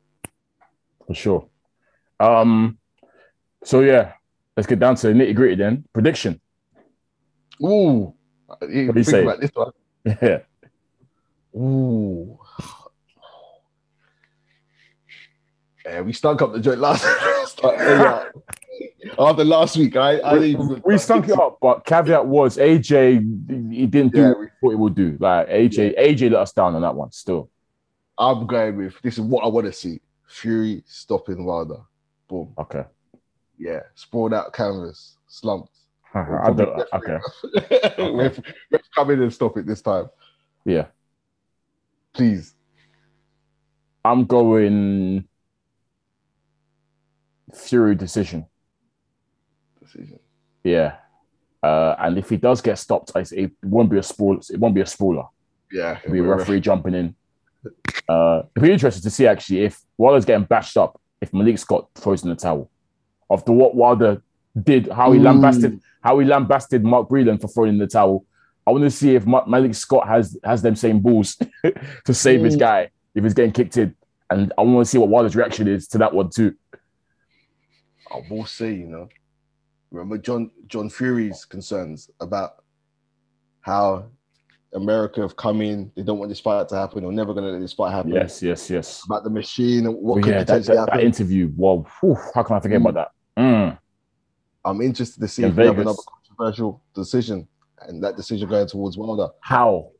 [1.05, 1.47] for sure.
[2.19, 2.79] Um,
[3.63, 4.13] so yeah,
[4.57, 5.85] let's get down to the nitty gritty then.
[5.93, 6.41] Prediction.
[7.61, 8.15] Ooh,
[8.67, 9.21] you What do you say?
[9.21, 9.73] about this one.
[10.05, 10.39] Yeah,
[11.55, 12.39] Ooh.
[15.85, 17.05] Yeah, we stunk up the joint last
[17.63, 18.23] yeah.
[19.17, 19.95] Oh, after last week.
[19.95, 23.71] I, I didn't we stunk it up, but caveat was AJ.
[23.73, 25.17] He didn't do Yeah, what we- he thought he would do.
[25.19, 27.11] Like AJ, AJ let us down on that one.
[27.11, 27.49] Still,
[28.17, 31.77] I'm going with this is what I want to see: Fury stopping Wilder.
[32.27, 32.53] Boom.
[32.57, 32.83] okay.
[33.57, 35.71] Yeah, sprawled out canvas, slumped.
[36.13, 36.83] I don't.
[36.93, 37.17] Okay.
[38.13, 38.39] Ref
[38.95, 40.09] come in and stop it this time,
[40.65, 40.87] Yeah,
[42.13, 42.53] please.
[44.03, 45.25] I'm going
[47.53, 48.45] Fury decision.
[49.95, 50.19] Decision.
[50.63, 50.95] Yeah.
[51.63, 54.39] Uh, and if he does get stopped, it won't be a spoil.
[54.49, 55.25] It won't be a spoiler.
[55.71, 57.15] Yeah, It'll be a referee jumping in.
[58.07, 61.89] Uh, it'll be interesting to see actually if Wilder's getting bashed up, if Malik Scott
[61.95, 62.69] throws in the towel
[63.31, 64.21] after what Wilder
[64.61, 65.23] did, how he Ooh.
[65.23, 68.25] lambasted, how he lambasted Mark Breland for throwing in the towel.
[68.67, 71.37] I want to see if Ma- Malik Scott has has them same balls
[72.05, 73.95] to save his guy if he's getting kicked in,
[74.29, 76.55] and I want to see what Wilder's reaction is to that one too.
[78.11, 79.09] I will say, you know,
[79.95, 82.63] remember John John Fury's concerns about
[83.61, 84.05] how
[84.73, 87.59] America have come in, they don't want this fight to happen, or never gonna let
[87.61, 88.11] this fight happen.
[88.11, 89.03] Yes, yes, yes.
[89.05, 91.05] About the machine and what Well, could yeah, potentially that, that happen.
[91.05, 91.51] interview.
[91.55, 92.89] Wow, whew, how can I forget Mm.
[92.89, 93.41] about that?
[93.41, 93.77] Mm.
[94.65, 95.83] I'm interested to see In if we have Vegas.
[95.91, 97.47] another controversial decision,
[97.81, 99.29] and that decision going towards Wilder.
[99.39, 99.91] How?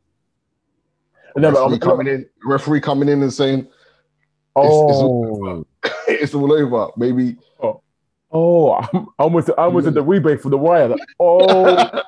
[1.37, 3.69] No, referee I'm- coming in, referee coming in and saying it's
[4.57, 5.65] Oh,
[6.07, 6.91] it's all over.
[6.97, 7.81] Maybe oh,
[8.37, 10.89] Oh, I'm, I almost, I almost did the rebate for the wire.
[10.89, 12.01] Like, oh,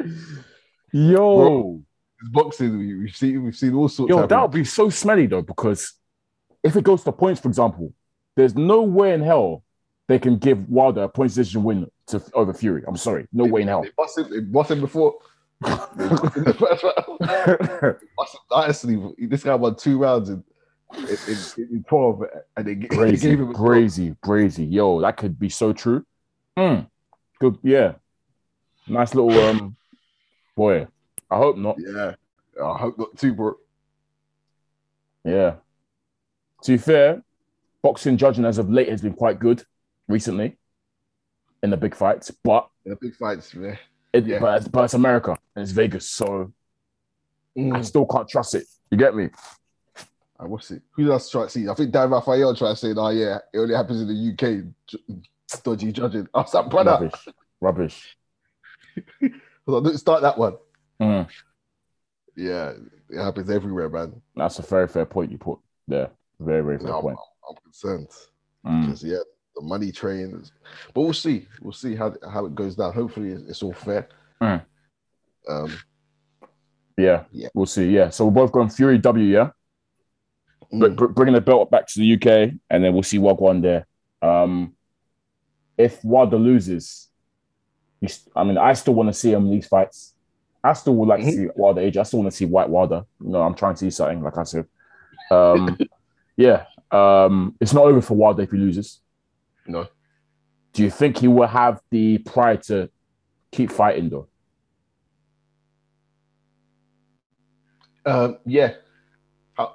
[0.92, 1.82] yo,
[2.20, 2.78] it's boxing.
[2.78, 4.08] We, we've seen we've seen all sorts.
[4.10, 5.92] yo, that would be so smelly though, because
[6.62, 7.92] if it goes to points, for example,
[8.36, 9.64] there's no way in hell
[10.08, 12.82] they can give Wilder a points decision win to over Fury.
[12.86, 13.82] I'm sorry, no way in hell.
[13.82, 15.14] They bust him, they bust him before.
[15.62, 17.96] They bust him in the first round.
[18.16, 20.42] Bust him- Honestly, this guy won two rounds in,
[20.96, 21.08] in,
[21.64, 22.22] in, in 12,
[22.56, 24.64] and they, crazy, gave him crazy, crazy.
[24.64, 26.04] Yo, that could be so true.
[26.58, 26.86] Mm,
[27.38, 27.94] good, yeah.
[28.88, 29.76] Nice little um,
[30.56, 30.86] boy.
[31.30, 31.76] I hope not.
[31.78, 32.14] Yeah,
[32.62, 33.54] I hope not too, bro.
[35.24, 35.54] Yeah.
[36.62, 37.22] To be fair,
[37.82, 39.64] boxing judging as of late has been quite good
[40.08, 40.56] recently
[41.62, 43.78] in the big fights, but In the big fights, man.
[44.12, 44.40] it, Yeah.
[44.40, 46.52] but, it's, but it's America and it's Vegas, so
[47.56, 47.84] I Mm.
[47.84, 48.64] still can't trust it.
[48.90, 49.28] You get me?
[50.42, 50.82] Uh, what's it?
[50.92, 51.68] Who else try to see?
[51.68, 54.64] I think Dan Rafael tried to say, "Oh yeah, it only happens in the UK."
[55.64, 56.28] Dodgy judging.
[56.34, 57.28] I was like, brother, Rubbish.
[57.60, 58.16] Rubbish.
[59.22, 59.30] I
[59.66, 60.56] like, start that one.
[61.02, 61.28] Mm,
[62.36, 62.72] Yeah,
[63.08, 64.20] it happens everywhere, man.
[64.36, 66.10] that's a very fair point you put there.
[66.38, 67.18] Very, very fair No, I'm, point.
[67.48, 68.08] I'm concerned
[68.66, 69.18] Mm, because yeah,
[69.56, 70.34] the money train.
[70.40, 70.52] Is,
[70.94, 71.48] but we'll see.
[71.62, 72.92] We'll see how how it goes down.
[72.94, 74.08] Hopefully, it's, it's all fair.
[74.42, 74.62] Mm.
[75.48, 75.72] Um,
[76.98, 77.48] yeah, Yeah.
[77.54, 77.88] we'll see.
[77.88, 79.50] Yeah, so we're both going Fury W, yeah?
[80.72, 83.62] But mm, br- bringing the belt back to the UK, and then we'll see Wagwan
[83.62, 83.86] there.
[84.22, 84.74] Um,
[85.76, 87.08] if Wilder loses,
[88.36, 90.14] I mean, I still want to see him in these fights.
[90.62, 91.34] I still would like to Mhm.
[91.34, 91.96] see Wilder AJ.
[92.00, 93.04] I still want to see Whyte Wilder.
[93.20, 94.66] You know, I'm trying to see something, like I said.
[95.30, 95.78] Um,
[96.36, 99.00] yeah, um, it's not over for Wilder if he loses.
[99.66, 99.86] No.
[100.72, 102.90] Do you think he will have the pride to
[103.50, 104.28] keep fighting though?
[108.06, 108.74] Um, yeah,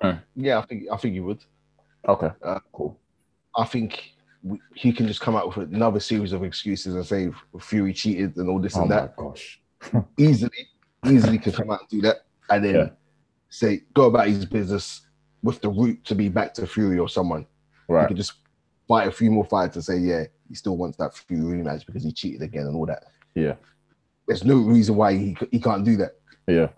[0.01, 0.21] I, Mm.
[0.35, 0.59] yeah.
[0.59, 1.39] I think I think he would.
[2.07, 2.99] Okay, Uh, cool.
[3.57, 7.31] I think we, he can just come out with another series of excuses and say
[7.59, 9.15] Fury cheated and all this Oh and that.
[9.15, 9.61] gosh.
[10.17, 10.67] Easily,
[11.05, 12.17] easily can come out and do that,
[12.49, 12.89] and then Yeah.
[13.49, 15.01] say go about his business
[15.43, 17.45] with the route to be back to Fury or someone.
[17.87, 18.33] Right, he can just
[18.87, 22.03] fight a few more fights and say, yeah, he still wants that Fury rematch because
[22.03, 23.03] he cheated again and all that.
[23.35, 23.55] Yeah.
[24.27, 26.13] There's no reason why he he can't do that.
[26.47, 26.69] Yeah.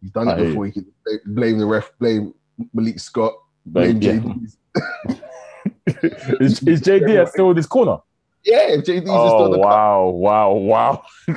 [0.00, 0.66] He's done it hear before.
[0.66, 2.34] He can blame- blame the ref, blame
[2.72, 3.34] Malik Scott,
[3.66, 4.12] blame yeah.
[4.12, 4.56] JD.
[6.40, 7.98] is, is JD still in this corner?
[8.44, 11.04] Yeah, if JD's just Oh on the wow, wow, wow.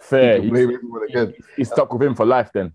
[0.00, 0.40] Fair.
[0.42, 1.34] He blame everyone again.
[1.56, 2.72] He's stuck with him for life then.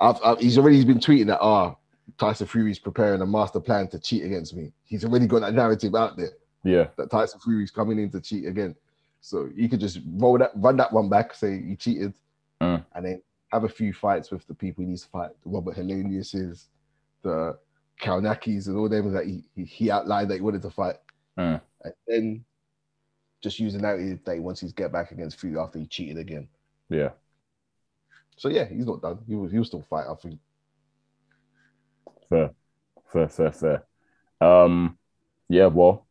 [0.00, 1.74] I've, I've, he's already been tweeting that ah,
[2.18, 4.72] Tyson Fury's preparing a master plan to cheat against me.
[4.84, 6.30] He's already got that narrative out there
[6.64, 6.86] Yeah.
[6.96, 8.74] that Tyson Fury's coming in to cheat again.
[9.20, 12.14] So you could just roll that, run that one back, say you cheated,
[12.60, 12.84] Mm.
[12.94, 15.76] and then have a few fights with the people he needs to fight, the Robert
[15.76, 16.66] Heleniuses,
[17.22, 17.56] the
[18.00, 20.96] Kownackis, and all them that he, he, he outlined that he wanted to fight,
[21.38, 21.60] Mm.
[21.84, 22.44] and then
[23.40, 26.18] just use the narrative that he wants to get back against Fury after he cheated
[26.18, 26.48] again.
[26.88, 27.10] Yeah.
[28.36, 29.18] So yeah, he's not done.
[29.26, 30.06] He will, he'll still fight.
[30.10, 30.40] I think.
[32.28, 32.50] Fair.
[33.12, 33.84] Fair, fair, fair.
[34.40, 34.98] Um,
[35.48, 36.06] yeah, well,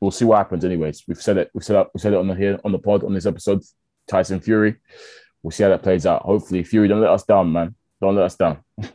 [0.00, 1.04] we'll see what happens anyways.
[1.08, 3.04] We've said it, we've said it, we said it on the here on the pod
[3.04, 3.62] on this episode,
[4.08, 4.76] Tyson Fury.
[5.42, 6.22] We'll see how that plays out.
[6.22, 7.74] Hopefully, Fury don't let us down, man.
[8.00, 8.58] Don't let us down.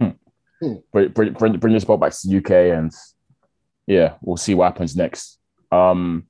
[0.91, 2.91] bring, bring, bring, bring the spot back to the UK and
[3.87, 5.39] yeah, we'll see what happens next.
[5.71, 6.25] Um,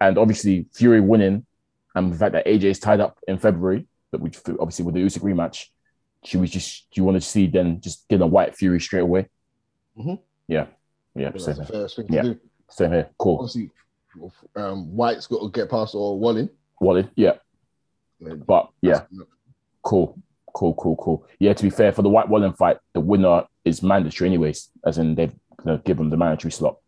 [0.00, 1.46] and obviously Fury winning
[1.94, 5.00] and the fact that AJ is tied up in February, that we obviously with the
[5.02, 5.66] Usyk rematch,
[6.24, 9.00] should we just do you want to see then just get a Whyte Fury straight
[9.00, 9.28] away?
[9.98, 10.18] Mhm.
[10.48, 10.66] Yeah,
[11.14, 11.64] yeah, That's same here.
[11.66, 12.22] first thing to Yeah.
[12.22, 12.40] do.
[12.70, 13.10] Same here.
[13.18, 13.36] Cool.
[13.40, 13.70] Obviously,
[14.56, 16.48] um, Whyte's got to get past or Wallin.
[16.80, 17.32] Wallet, yeah,
[18.46, 19.02] But yeah,
[19.82, 20.18] cool,
[20.52, 21.26] cool, cool, cool.
[21.38, 24.98] Yeah, to be fair, for the Whyte Wallin fight, the winner is mandatory anyways, as
[24.98, 26.78] in they've gonna give them the mandatory slot.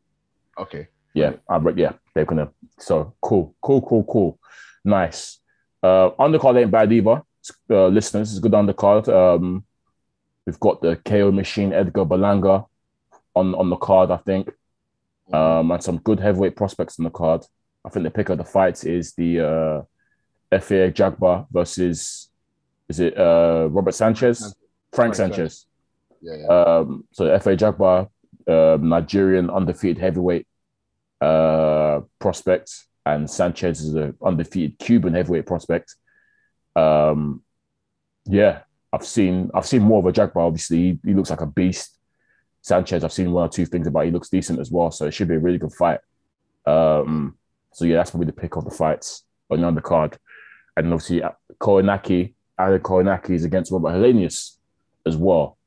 [0.59, 0.88] Okay.
[1.14, 2.51] Yeah, I re- yeah, they're gonna.
[2.79, 4.38] So cool, cool, cool, cool,
[4.85, 5.38] nice.
[5.83, 7.23] Uh, undercard ain't bad either.
[7.70, 9.09] Uh, listeners, it's a good undercard.
[9.09, 9.64] Um,
[10.47, 12.66] we've got the KO machine Edgar Berlanga
[13.35, 14.51] on on the card, I think,
[15.33, 17.44] um, and some good heavyweight prospects on the card.
[17.85, 19.83] I think the pick of the fights is the uh,
[20.52, 22.30] Efe Ajagba versus
[22.88, 24.54] is it uh, Robert Sanchez, Frank
[24.92, 25.66] Frank Sanchez.
[26.20, 26.46] Yeah, yeah.
[26.46, 28.09] Um, so Efe Ajagba,
[28.46, 30.46] um, Nigerian undefeated heavyweight
[31.20, 32.72] uh, prospect,
[33.07, 35.94] and Sanchez is an undefeated Cuban heavyweight prospect.
[36.76, 37.42] Um,
[38.26, 38.61] yeah,
[38.92, 40.37] I've seen I've seen more of Ajagba.
[40.37, 41.98] Obviously, he, he looks like a beast.
[42.62, 44.07] Sanchez, I've seen one or two things about.
[44.07, 46.00] He looks decent as well, so it should be a really good fight.
[46.66, 47.37] Um,
[47.72, 50.16] so yeah, that's probably the pick of the fights on the undercard,
[50.76, 51.22] and obviously
[51.60, 54.56] Kownacki, Adam Kownacki is against Robert Helenius
[55.06, 55.58] as well.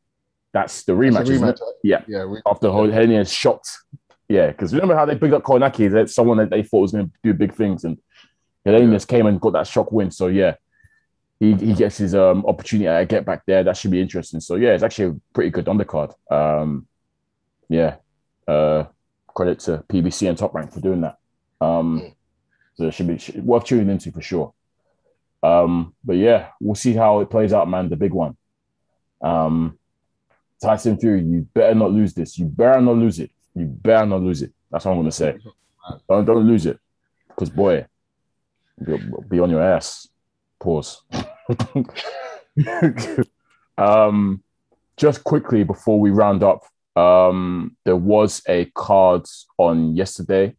[0.54, 1.14] That's the rematch.
[1.14, 1.56] That's isn't it?
[1.60, 1.72] rematch.
[1.84, 2.02] Yeah.
[2.08, 2.26] Yeah.
[2.26, 3.66] We, after Helenius shot.
[4.30, 5.90] Yeah, because remember how they picked up Kownacki?
[5.92, 7.98] That someone that they thought was going to do big things, and
[8.66, 10.12] Helenius came and got that shock win.
[10.12, 10.56] So yeah,
[11.40, 13.64] he he gets his um opportunity to get back there.
[13.64, 14.42] That should be interesting.
[14.42, 16.14] So yeah, it's actually a pretty good undercard.
[16.30, 16.88] Um,
[17.70, 17.96] yeah,
[18.48, 18.86] uh,
[19.34, 21.18] credit to PBC and Top Rank for doing that.
[21.62, 22.14] Um,
[22.76, 24.54] so it should be should- worth tuning into for sure.
[25.48, 27.90] Um, but yeah, we'll see how it plays out, man.
[27.90, 28.36] The big one.
[29.22, 29.80] Um,
[30.62, 32.38] Tyson Fury, you better not lose this.
[32.38, 33.32] You better not lose it.
[33.56, 34.52] You better not lose it.
[34.72, 35.38] That's what I'm gonna say.
[36.10, 36.80] Don't don't lose it,
[37.30, 37.86] because boy,
[39.30, 40.10] be on your ass.
[40.60, 41.04] Pause.
[43.78, 44.44] um,
[44.98, 49.26] just quickly before we round up, um, there was a card
[49.58, 50.56] on yesterday.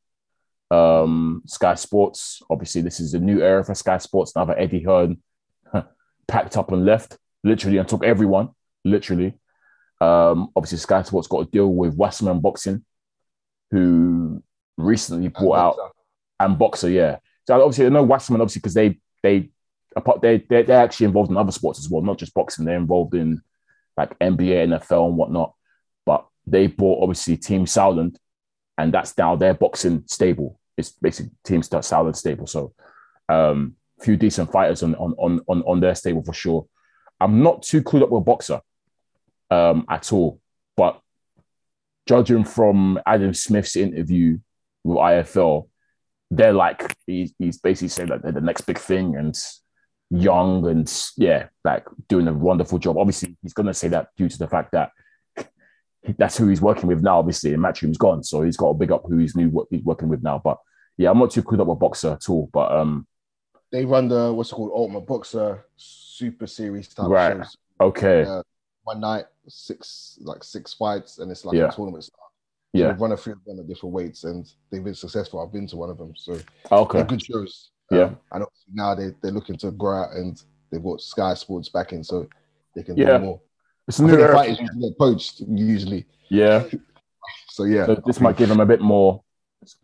[0.71, 2.43] Um, Sky Sports.
[2.51, 4.35] Obviously, this is a new era for Sky Sports.
[4.37, 5.19] Now that Eddie Hearn
[6.29, 8.51] packed up and left, literally, and took everyone,
[8.85, 9.35] literally.
[10.01, 12.85] Um, obviously, Sky Sports got a deal with Wasserman Boxing,
[13.71, 14.43] who
[14.77, 15.77] recently brought out
[16.41, 17.19] and Boxxer, yeah.
[17.47, 19.51] So obviously, I know Wasserman, obviously, because they they
[19.97, 22.65] apart they they they're actually involved in other sports as well, not just boxing.
[22.65, 23.43] They're involved in
[23.97, 25.55] like NBA, NFL, and whatnot.
[26.07, 28.17] But they bought obviously Team Sauerland,
[28.79, 30.59] and that's now their boxing stable.
[30.77, 32.47] It's basically Team Sauerland stable.
[32.47, 32.73] So,
[33.29, 36.67] um, few decent fighters on on on on on their stable for sure.
[37.21, 38.61] I'm not too clued up with Boxxer,
[39.51, 40.41] um, at all,
[40.77, 41.01] but
[42.07, 44.39] judging from Adam Smith's interview
[44.85, 45.69] with IFL,
[46.31, 49.37] they're like he's, he's basically saying that they're the next big thing and
[50.11, 52.97] young and yeah, like doing a wonderful job.
[52.97, 54.93] Obviously, he's gonna say that due to the fact that
[56.17, 57.19] that's who he's working with now.
[57.19, 59.83] Obviously, and Matchroom's gone, so he's got to big up who he's new what he's
[59.85, 60.41] working with now.
[60.43, 60.59] But
[60.97, 62.49] yeah, I'm not too clued up with Boxxer at all.
[62.53, 63.07] But um,
[63.71, 67.37] They run the what's it called Ultimate Boxxer Super Series type Right.
[67.37, 67.57] shows.
[67.81, 68.43] okay, Uh,
[68.85, 71.69] one night, six like six fights, and it's like Yeah.
[71.69, 72.15] a tournament style.
[72.77, 75.41] So yeah, run a few of them at different weights, and they've been successful.
[75.41, 76.39] I've been to one of them, so
[76.71, 77.71] okay, they're good shows.
[77.91, 78.03] Yeah.
[78.05, 80.41] Um, and now they they're looking to grow out, and
[80.71, 82.29] they've got Sky Sports backing, so
[82.75, 83.19] they can Yeah.
[83.19, 83.41] do more.
[83.89, 84.35] It's a new era.
[84.35, 86.65] fighters usually get poached usually, Yeah,
[87.49, 87.87] so yeah.
[87.87, 89.23] so this might give them a bit more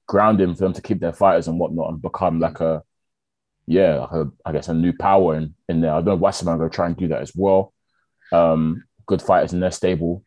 [0.07, 2.83] grounding for them to keep their fighters and whatnot and become like a
[3.67, 5.93] yeah, like a, I guess a new power in, in there.
[5.93, 7.73] I don't know if Wasserman going to try and do that as well.
[8.31, 10.23] Um, good fighters in their stable.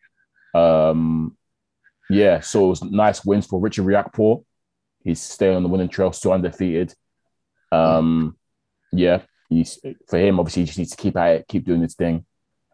[0.54, 1.36] Um,
[2.10, 4.44] yeah, so it was nice wins for Richard Riakporhe.
[5.04, 6.92] He's staying on the winning trail, still undefeated.
[7.70, 8.36] Um,
[8.92, 10.40] yeah, he's for him.
[10.40, 12.26] Obviously, he just needs to keep at it, keep doing his thing,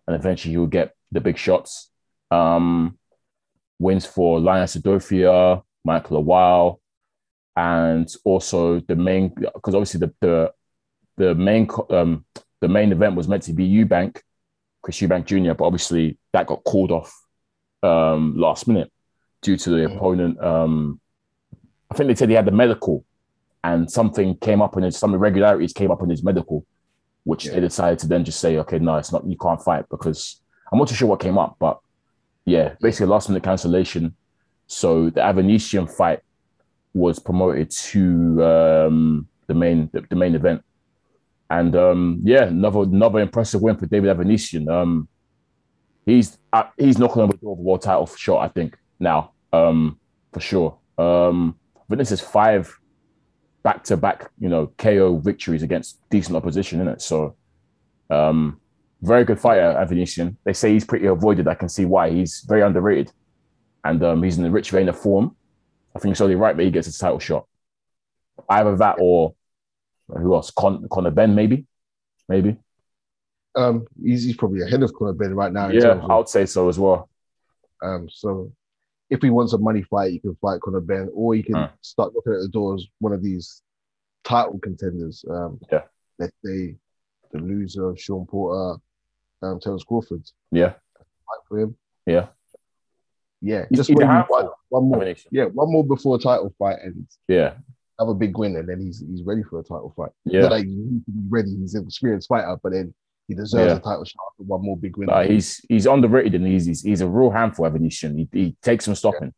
[0.06, 1.90] and eventually he'll get the big shots.
[2.30, 2.98] Um,
[3.78, 6.78] wins for Linus Udofia, Mikael Lawal,
[7.56, 10.52] and also the main because obviously the the
[11.16, 12.24] the main um
[12.60, 14.20] the main event was meant to be Eubank,
[14.82, 17.12] Chris Eubank Jr., but obviously that got called off
[17.82, 18.90] um last minute
[19.42, 19.96] due to the Mhm.
[19.96, 20.40] opponent.
[20.42, 21.00] Um,
[21.90, 23.04] I think they said he had the medical,
[23.62, 26.64] and something came up in his some irregularities came up in his medical,
[27.24, 27.54] which Yeah.
[27.54, 30.78] they decided to then just say, okay, no, it's not you can't fight because I'm
[30.78, 31.78] not too sure what came up, but
[32.44, 34.14] yeah, basically last minute cancellation.
[34.66, 36.20] So the Avanesyan fight
[36.92, 40.62] was promoted to um, the main the, the main event,
[41.50, 44.68] and um, yeah, another another impressive win for David Avanesyan.
[44.70, 45.08] Um,
[46.06, 48.38] he's uh, he's knocking on the door of a world title for sure.
[48.38, 49.98] I think now, um,
[50.32, 50.78] for sure.
[50.98, 52.74] Um, I think this is five
[53.64, 57.02] back to back, you know, KO victories against decent opposition, isn't it?
[57.02, 57.34] So,
[58.10, 58.60] um,
[59.02, 60.36] very good fighter, Avanesyan.
[60.44, 61.48] They say he's pretty avoided.
[61.48, 62.10] I can see why.
[62.10, 63.10] He's very underrated,
[63.82, 65.34] and um, he's in the rich vein of form.
[65.96, 67.46] I think it's only right that he gets a title shot.
[68.48, 69.34] Either that or
[70.08, 70.50] who else?
[70.50, 71.66] Con- Conor Benn, maybe,
[72.28, 72.56] maybe.
[73.56, 75.68] Um, he's, he's probably ahead of Conor Benn right now.
[75.68, 77.08] Yeah, I would say so as well.
[77.82, 78.52] Um, so
[79.10, 82.14] if he wants a money fight, he can fight Conor Benn, or he can start
[82.14, 83.62] looking at the doors one of these
[84.24, 85.24] title contenders.
[85.28, 85.82] Um, Yeah.
[86.18, 86.76] let's say
[87.32, 88.80] the loser of Shawn Porter,
[89.42, 91.76] um, Terence Crawford, Yeah, fight for him.
[92.06, 92.28] yeah.
[93.40, 94.36] Yeah, He's- just he's handful,
[94.70, 95.14] one, one more.
[95.30, 97.58] Yeah, one more before a title fight and Yeah,
[97.98, 100.12] have a big win, and then he's he's ready for a title fight.
[100.24, 100.46] yeah.
[100.48, 101.54] Like he needs be ready.
[101.56, 102.94] He's an experienced fighter, but then
[103.28, 103.76] he deserves Yeah.
[103.76, 105.08] a title shot for one more big win.
[105.10, 107.64] Uh, he's he's underrated and he's, he's he's a real handful.
[107.68, 108.16] Avanesyan.
[108.18, 109.28] He, he takes some stopping.
[109.28, 109.34] He-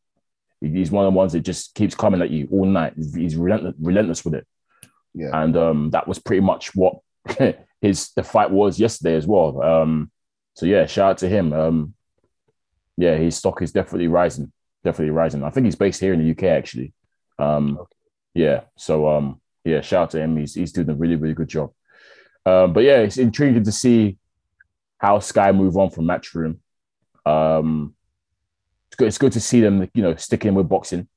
[0.62, 2.94] He's one of the ones that just keeps coming at you all night.
[2.96, 4.46] He's, he's relentless, relentless with it,
[5.14, 6.94] yeah, and um, that was pretty much what
[7.82, 9.62] his the fight was yesterday as well.
[9.62, 10.10] Um,
[10.54, 11.52] so yeah, shout out to him.
[11.52, 11.94] Um,
[12.96, 14.50] yeah, his stock is definitely rising,
[14.82, 15.44] definitely rising.
[15.44, 16.94] I think he's based here in the UK actually.
[17.38, 17.92] Um, Okay.
[18.34, 20.38] yeah, so um, yeah, shout out to him.
[20.38, 21.70] He's he's doing a really really good job.
[22.46, 24.16] Um, but yeah, it's intriguing to see
[24.98, 26.58] how Sky move on from Matchroom.
[27.26, 27.94] Um,
[28.86, 29.08] it's good.
[29.08, 31.08] It's good to see them, you know, sticking with boxing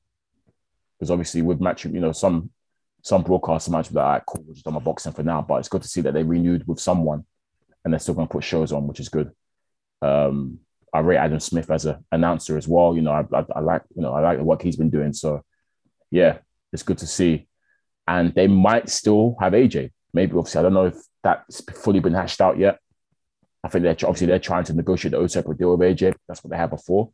[0.98, 2.50] because obviously with Matchroom, you know, some
[3.02, 5.40] some broadcasts might be like, "All right, cool, just on my boxing for now.
[5.40, 7.24] But it's good to see that they renewed with someone
[7.84, 9.30] and they're still going to put shows on, which is good.
[10.02, 10.58] Um,
[10.92, 12.94] I rate Adam Smith as an announcer as well.
[12.94, 15.12] You know, I, I, I like you know I like the work he's been doing.
[15.12, 15.44] So
[16.10, 16.38] yeah,
[16.72, 17.46] it's good to see.
[18.06, 19.92] And they might still have AJ.
[20.12, 22.78] Maybe obviously I don't know if that's fully been hashed out yet.
[23.62, 26.14] I think they're obviously they're trying to negotiate the separate deal with AJ.
[26.26, 27.10] That's what they had before.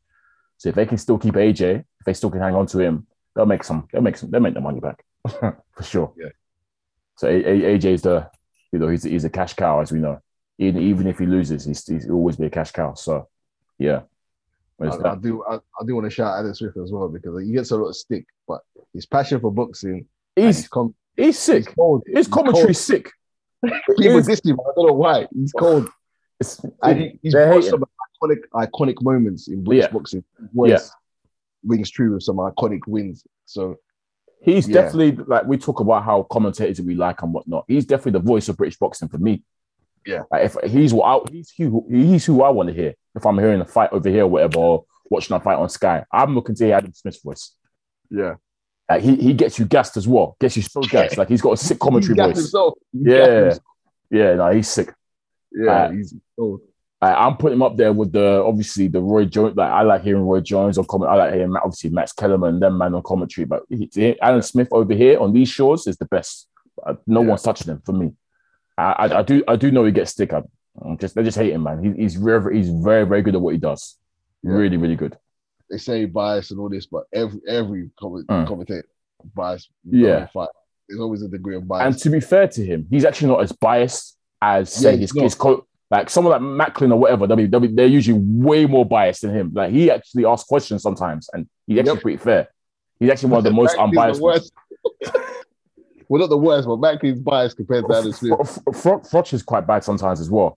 [0.59, 3.07] So if they can still keep AJ, if they still can hang on to him,
[3.35, 3.89] they'll make some.
[3.93, 4.31] They'll make some.
[4.31, 6.13] They'll make the money back for sure.
[6.17, 6.29] Yeah.
[7.17, 8.31] So AJ's the,
[8.73, 10.21] you know, he's he's a cash cow as we know.
[10.59, 12.95] Even even if he loses, he's he's he'll always be a cash cow.
[12.95, 13.29] So
[13.79, 14.03] yeah.
[14.81, 15.43] I, I do.
[15.49, 17.89] I, I do want to shout Adam Smith as well because he gets a lot
[17.89, 18.61] of stick, but
[18.93, 21.75] his passion for boxing, He's his com- he's he's sick.
[21.75, 22.03] cold.
[22.07, 23.11] His He's commentary's sick.
[23.65, 24.59] People He's- diss him.
[24.61, 25.27] I don't know why.
[25.35, 25.59] He's oh.
[25.59, 25.89] cold.
[26.39, 27.63] It's, And he, he's hating.
[27.71, 27.85] some
[28.23, 29.91] iconic, iconic moments in British Yeah.
[29.93, 30.25] boxing.
[30.53, 30.91] Voice
[31.65, 33.27] rings true with some iconic wins.
[33.47, 33.77] So
[34.43, 34.83] He's Yeah.
[34.83, 37.65] definitely like we talk about how commentators we like and whatnot.
[37.67, 39.43] He's definitely the voice of British boxing for me.
[40.05, 40.23] Yeah.
[40.31, 42.95] Like if he's what I, he's who he's who I want to hear.
[43.17, 46.05] If I'm hearing a fight over here or whatever, or watching a fight on Sky,
[46.13, 47.53] I'm looking to hear Adam Smith's voice.
[48.11, 48.35] yeah,
[48.89, 50.37] Like he he gets you gassed as well.
[50.41, 51.17] Gets you so gassed.
[51.19, 52.53] Like he's got a sick commentary voice.
[52.93, 53.55] Yeah.
[54.11, 54.93] Yeah, no, he's sick.
[55.53, 55.71] yeah.
[55.87, 56.61] Uh, he's cold.
[57.03, 59.57] I, I'm putting him up there with the obviously the Roy Jones.
[59.57, 61.11] Like I like hearing Roy Jones on comment.
[61.11, 63.45] I like hearing obviously Max Kellerman and them man on commentary.
[63.45, 66.49] But he, he- Adam Smith over here on these shores is the best.
[66.87, 67.29] Uh, no Yeah.
[67.29, 68.13] one's touching him for me.
[68.79, 70.33] I, I, I do I do know he gets stick.
[70.33, 71.83] I'm just they just hate him, man.
[71.83, 73.97] He, he's very he's very very good at what he does.
[74.43, 74.53] Yeah.
[74.53, 75.19] Really really good.
[75.71, 78.47] They say bias and all this, but every every comment, Mm.
[78.47, 78.89] commentator
[79.35, 79.69] bias.
[79.85, 80.27] Yeah.
[80.29, 80.49] fight.
[80.89, 81.87] There's always a degree of bias.
[81.95, 85.13] And to be fair to him, he's actually not as biased as say Yeah, his,
[85.21, 87.27] his co- like someone like Macklin or whatever.
[87.27, 89.53] They'll be, they'll be, they're usually way more biased than him.
[89.55, 92.03] Like he actually asks questions sometimes, and he's actually Yep.
[92.03, 92.49] pretty fair.
[93.01, 94.21] He's actually one of the most unbiased.
[94.21, 94.51] The
[96.09, 98.61] well, not the worst, but Mac is biased compared to Adam Smith.
[98.65, 100.57] Fro- Fro- Froch is quite bad sometimes as well.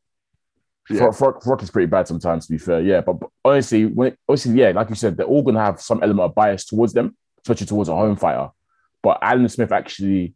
[0.89, 1.11] Yeah.
[1.11, 2.81] Fro- Fro- Froch is pretty bad sometimes, to be fair.
[2.81, 5.79] Yeah, but, but honestly, when it, obviously, yeah, like you said, they're all gonna have
[5.79, 8.49] some element of bias towards them, especially towards a home fighter.
[9.01, 10.33] But Adam Smith actually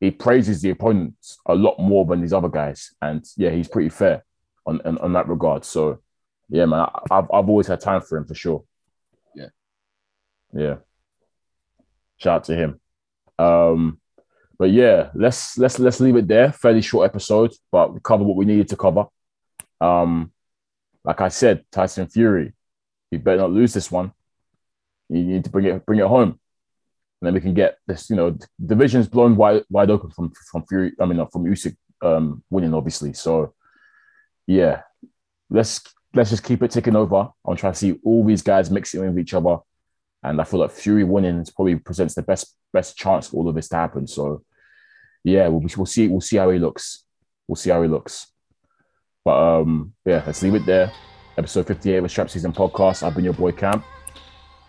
[0.00, 3.88] he praises the opponents a lot more than these other guys, and yeah, he's pretty
[3.88, 4.24] fair
[4.66, 5.64] on on, on that regard.
[5.64, 6.00] So
[6.48, 8.64] yeah, man, I, I've I've always had time for him for sure.
[9.34, 9.48] Yeah.
[10.54, 10.76] yeah.
[12.18, 12.80] Shout out to him.
[13.38, 14.00] Um,
[14.58, 16.52] but yeah, let's let's let's leave it there.
[16.52, 19.06] Fairly short episode, but we covered what we needed to cover.
[19.80, 20.32] Um,
[21.04, 22.52] like I said, Tyson Fury,
[23.10, 24.12] you better not lose this one.
[25.08, 26.38] You need to bring it bring it home,
[27.20, 28.10] and then we can get this.
[28.10, 30.92] You know, division's blown wide wide open from from Fury.
[31.00, 33.12] I mean, from Usyk um, winning, obviously.
[33.14, 33.54] So
[34.46, 34.82] yeah,
[35.50, 35.80] let's
[36.14, 37.28] let's just keep it ticking over.
[37.46, 39.58] I'm trying to see all these guys mixing with each other,
[40.22, 43.54] and I feel like Fury winning probably presents the best best chance for all of
[43.54, 44.06] this to happen.
[44.06, 44.42] So
[45.24, 47.04] yeah, we'll, we'll see we'll see how he looks.
[47.46, 48.32] We'll see how he looks.
[49.28, 50.90] But um, yeah, let's leave it there.
[51.36, 53.02] Episode 58 of the Strap Season Podcast.
[53.02, 53.84] I've been your boy Camp.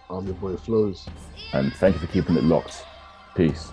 [0.10, 1.08] I'm your boy Flows.
[1.54, 2.84] and thank you for keeping it locked.
[3.38, 3.72] Peace.